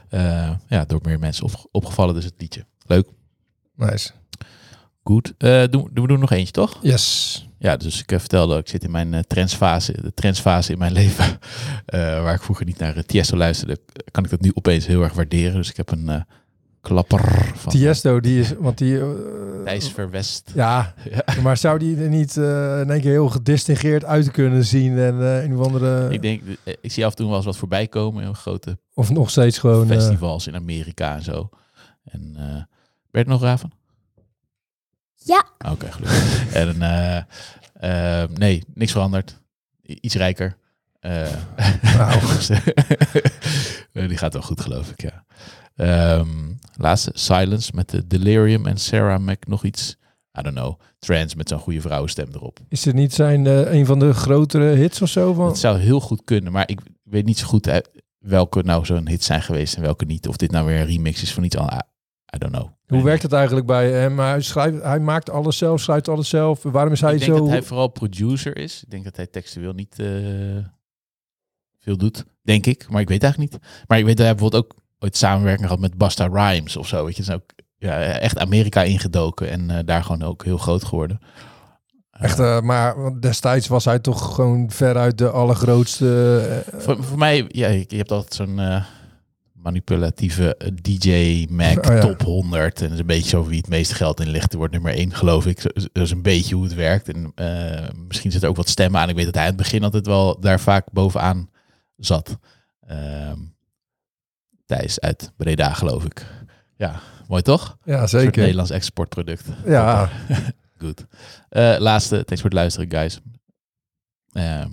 Eh, 0.10 0.52
ja, 0.68 0.86
door 0.86 1.00
meer 1.04 1.20
mensen 1.20 1.44
op, 1.44 1.68
opgevallen 1.72 2.16
dus 2.16 2.24
het 2.24 2.34
liedje. 2.38 2.66
Leuk. 2.86 3.08
Nice. 3.76 4.12
Goed. 5.04 5.34
Doen, 5.38 5.70
doen 5.70 5.90
we 5.94 6.08
doen 6.08 6.20
nog 6.20 6.32
eentje, 6.32 6.54
toch? 6.54 6.80
Yes. 6.82 7.48
Ja, 7.60 7.78
dus 7.78 8.00
ik 8.06 8.20
vertelde, 8.20 8.58
ik 8.58 8.68
zit 8.68 8.84
in 8.84 8.92
mijn 8.92 9.24
trendsfase, 9.28 10.02
de 10.02 10.14
trendsfase 10.14 10.72
in 10.72 10.78
mijn 10.78 10.92
leven, 11.02 11.40
waar 11.86 12.34
ik 12.34 12.42
vroeger 12.42 12.66
niet 12.66 12.78
naar 12.78 13.06
Tiesto 13.06 13.38
luisterde, 13.38 13.80
kan 14.12 14.24
ik 14.24 14.30
dat 14.30 14.42
nu 14.42 14.52
opeens 14.54 14.86
heel 14.86 15.04
erg 15.04 15.14
waarderen. 15.14 15.54
Dus 15.54 15.70
ik 15.70 15.78
heb 15.78 15.92
een 15.92 16.26
klapper 16.82 17.52
van 17.56 17.72
Tiesto, 17.72 18.20
die 18.20 18.40
is... 18.40 18.54
Want 18.60 18.78
die... 18.78 19.00
eh, 19.68 19.78
Thijs 19.80 19.92
Verwest. 19.92 20.52
Ja, 20.54 20.94
Ja. 21.36 21.42
maar 21.42 21.58
zou 21.58 21.80
die 21.80 21.98
er 22.04 22.10
niet 22.10 22.38
eh, 22.38 22.80
in 22.80 22.90
één 22.92 23.02
keer 23.02 23.12
heel 23.12 23.30
gedistingeerd 23.30 24.06
uit 24.06 24.32
kunnen 24.32 24.66
zien 24.66 24.98
en 24.98 25.22
eh, 25.22 25.44
een 25.44 25.58
of 25.58 25.66
andere... 25.66 26.10
Ik 26.14 26.22
denk, 26.22 26.42
eh, 26.64 26.74
ik 26.82 26.92
zie 26.92 27.06
af 27.06 27.12
en 27.12 27.18
toe 27.18 27.28
wel 27.28 27.36
eens 27.36 27.46
wat 27.46 27.58
voorbij 27.58 27.88
komen 27.88 28.24
in 28.24 28.36
grote 28.36 28.78
Of 28.94 29.10
nog 29.10 29.30
steeds 29.30 29.58
gewoon... 29.58 29.92
eh, 29.92 29.98
festivals 29.98 30.48
in 30.48 30.56
Amerika 30.56 31.16
en 31.16 31.24
zo. 31.24 31.50
En 32.04 32.34
eh 32.38 32.62
werd 33.12 33.28
nog 33.28 33.42
Raven? 33.42 33.72
Ja. 35.16 35.46
Oké, 35.72 35.92
gelukkig. 35.92 36.54
en 36.64 36.82
eh, 36.82 38.22
eh, 38.24 38.30
nee, 38.30 38.64
niks 38.74 38.92
veranderd. 38.92 39.40
I- 39.90 39.98
Iets 40.02 40.16
rijker. 40.16 40.58
Eh, 41.00 41.32
eh, 43.94 44.08
die 44.08 44.18
gaat 44.18 44.34
wel 44.34 44.42
goed, 44.42 44.62
geloof 44.62 44.90
ik, 44.92 45.02
ja. 45.02 45.24
Ehm, 45.78 46.28
laatste, 46.76 47.12
Silence 47.14 47.72
met 47.76 47.90
de 47.90 48.08
Delirium 48.08 48.66
en 48.66 48.78
Sarah 48.78 49.20
Mac 49.20 49.48
nog 49.48 49.64
iets. 49.64 49.98
I 50.40 50.42
don't 50.42 50.56
know. 50.56 50.80
Trance 51.00 51.38
met 51.38 51.50
zo'n 51.50 51.60
goede 51.60 51.82
vrouwenstem 51.82 52.28
erop. 52.34 52.60
Is 52.70 52.86
het 52.86 52.96
niet 52.96 53.14
zijn 53.14 53.48
eh, 53.48 53.74
een 53.74 53.86
van 53.86 54.00
de 54.00 54.14
grotere 54.14 54.76
hits 54.76 55.02
of 55.02 55.10
zo? 55.10 55.34
Van? 55.34 55.48
Het 55.48 55.58
zou 55.58 55.78
heel 55.78 56.00
goed 56.00 56.22
kunnen, 56.24 56.52
maar 56.52 56.70
ik 56.70 56.80
weet 57.04 57.26
niet 57.26 57.38
zo 57.38 57.48
goed 57.48 57.82
welke 58.18 58.64
nou 58.64 58.86
zo'n 58.86 59.08
hit 59.08 59.24
zijn 59.24 59.42
geweest 59.42 59.76
en 59.76 59.82
welke 59.82 60.06
niet. 60.06 60.28
Of 60.28 60.38
dit 60.38 60.52
nou 60.52 60.66
weer 60.66 60.80
een 60.80 60.86
remix 60.86 61.22
is 61.22 61.34
van 61.34 61.44
iets 61.44 61.58
anders. 61.58 61.82
I, 62.36 62.38
don't 62.38 62.54
know. 62.54 62.70
Hoe 62.88 63.04
werkt 63.04 63.24
het 63.24 63.34
eigenlijk 63.34 63.66
bij 63.66 63.92
hem? 63.92 64.20
Hij, 64.20 64.42
schrijft, 64.42 64.82
hij 64.82 65.00
maakt 65.00 65.30
alles 65.30 65.58
zelf, 65.58 65.82
schrijft 65.82 66.08
alles 66.08 66.30
zelf. 66.30 66.64
Waarom 66.64 66.94
is 66.94 67.02
hij 67.02 67.14
ik 67.14 67.20
denk 67.20 67.32
zo... 67.32 67.40
dat 67.40 67.50
hij 67.50 67.62
vooral 67.62 67.88
producer 67.88 68.58
is. 68.58 68.84
Ik 68.84 68.90
denk 68.90 69.04
dat 69.04 69.16
hij 69.16 69.28
textueel 69.28 69.74
niet 69.74 70.00
eh, 70.00 70.08
veel 71.80 71.98
doet, 71.98 72.26
denk 72.42 72.66
ik. 72.66 72.90
Maar 72.90 73.02
ik 73.02 73.08
weet 73.08 73.24
eigenlijk 73.24 73.54
niet. 73.54 73.62
Maar 73.88 73.98
ik 73.98 74.06
weet 74.06 74.18
dat 74.18 74.26
hij 74.26 74.36
bijvoorbeeld 74.36 74.64
ook 74.64 74.76
ooit 75.00 75.18
samenwerking 75.18 75.68
had 75.68 75.80
met 75.80 75.98
Basta 75.98 76.28
Rhymes 76.28 76.78
of 76.78 76.88
zo. 76.88 77.06
Weet 77.06 77.16
je, 77.16 77.22
is 77.22 77.32
ook 77.32 77.44
ja, 77.78 78.00
echt 78.02 78.38
Amerika 78.40 78.84
ingedoken 78.84 79.50
en 79.50 79.70
eh, 79.70 79.80
daar 79.86 80.04
gewoon 80.04 80.24
ook 80.24 80.44
heel 80.44 80.58
groot 80.58 80.84
geworden. 80.84 81.20
Echt, 82.12 82.40
eh, 82.40 82.62
maar 82.62 82.96
destijds 83.20 83.68
was 83.68 83.86
hij 83.86 84.00
toch 84.00 84.36
gewoon 84.36 84.72
veruit 84.72 85.18
de 85.18 85.30
allergrootste... 85.30 86.40
eh, 86.74 86.80
Voor, 86.80 87.04
voor 87.04 87.18
mij, 87.18 87.46
ja, 87.48 87.68
je 87.68 87.86
je 87.88 87.98
hebt 87.98 88.12
altijd 88.12 88.34
zo'n 88.34 88.60
eh, 88.60 88.84
manipulatieve 89.54 90.56
eh, 90.58 90.72
DJ 90.82 91.46
Mac 91.50 91.78
Oh 91.88 91.94
ja. 91.94 92.00
top 92.00 92.22
100. 92.22 92.78
En 92.82 92.84
dat 92.84 92.94
is 92.94 93.00
een 93.00 93.06
beetje 93.06 93.30
zo 93.30 93.46
wie 93.46 93.58
het 93.58 93.68
meeste 93.70 93.96
geld 93.96 94.20
in 94.20 94.30
ligt. 94.30 94.52
Er 94.52 94.58
wordt 94.58 94.74
nummer 94.74 94.94
1, 94.94 95.14
geloof 95.14 95.46
ik. 95.46 95.62
Dat 95.94 96.04
is 96.04 96.12
een 96.12 96.22
beetje 96.22 96.56
hoe 96.56 96.64
het 96.64 96.74
werkt. 96.74 97.10
En 97.10 97.32
eh, 97.36 97.90
misschien 98.08 98.32
zit 98.32 98.44
er 98.44 98.50
ook 98.50 98.56
wat 98.56 98.70
stemmen 98.70 99.02
aan. 99.02 99.10
Ik 99.10 99.16
weet 99.16 99.26
dat 99.26 99.34
hij 99.36 99.44
aan 99.44 99.50
het 99.50 99.58
begin 99.58 99.84
altijd 99.84 100.06
wel 100.06 100.40
daar 100.40 100.60
vaak 100.60 100.92
bovenaan 100.92 101.50
zat. 101.98 102.38
Ehm 102.88 103.40
Thijs 104.68 105.00
uit 105.00 105.32
Breda, 105.38 105.74
geloof 105.74 106.06
ik. 106.06 106.26
Ja, 106.76 107.00
mooi 107.28 107.42
toch? 107.42 107.78
ja, 107.84 108.02
Een 108.02 108.08
zeker. 108.10 108.42
Nederlands 108.42 108.72
exportproduct. 108.72 109.46
Ja, 109.66 110.10
Goed. 110.82 111.06
Eh, 111.50 111.76
laatste, 111.80 112.16
thanks 112.16 112.42
voor 112.42 112.50
het 112.50 112.60
luisteren, 112.60 112.90
guys. 112.92 113.20
Ehm, 114.32 114.70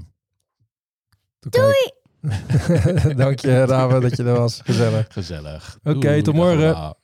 Doei! 1.39 1.91
Dank 3.17 3.39
je, 3.39 3.65
Raven, 3.65 4.01
dat 4.01 4.17
je 4.17 4.23
er 4.25 4.39
was. 4.39 4.61
Gezellig. 4.65 5.07
gezellig. 5.11 5.79
Oké, 5.83 6.23
tot 6.23 6.35
morgen. 6.35 6.75
allemaal. 6.75 6.99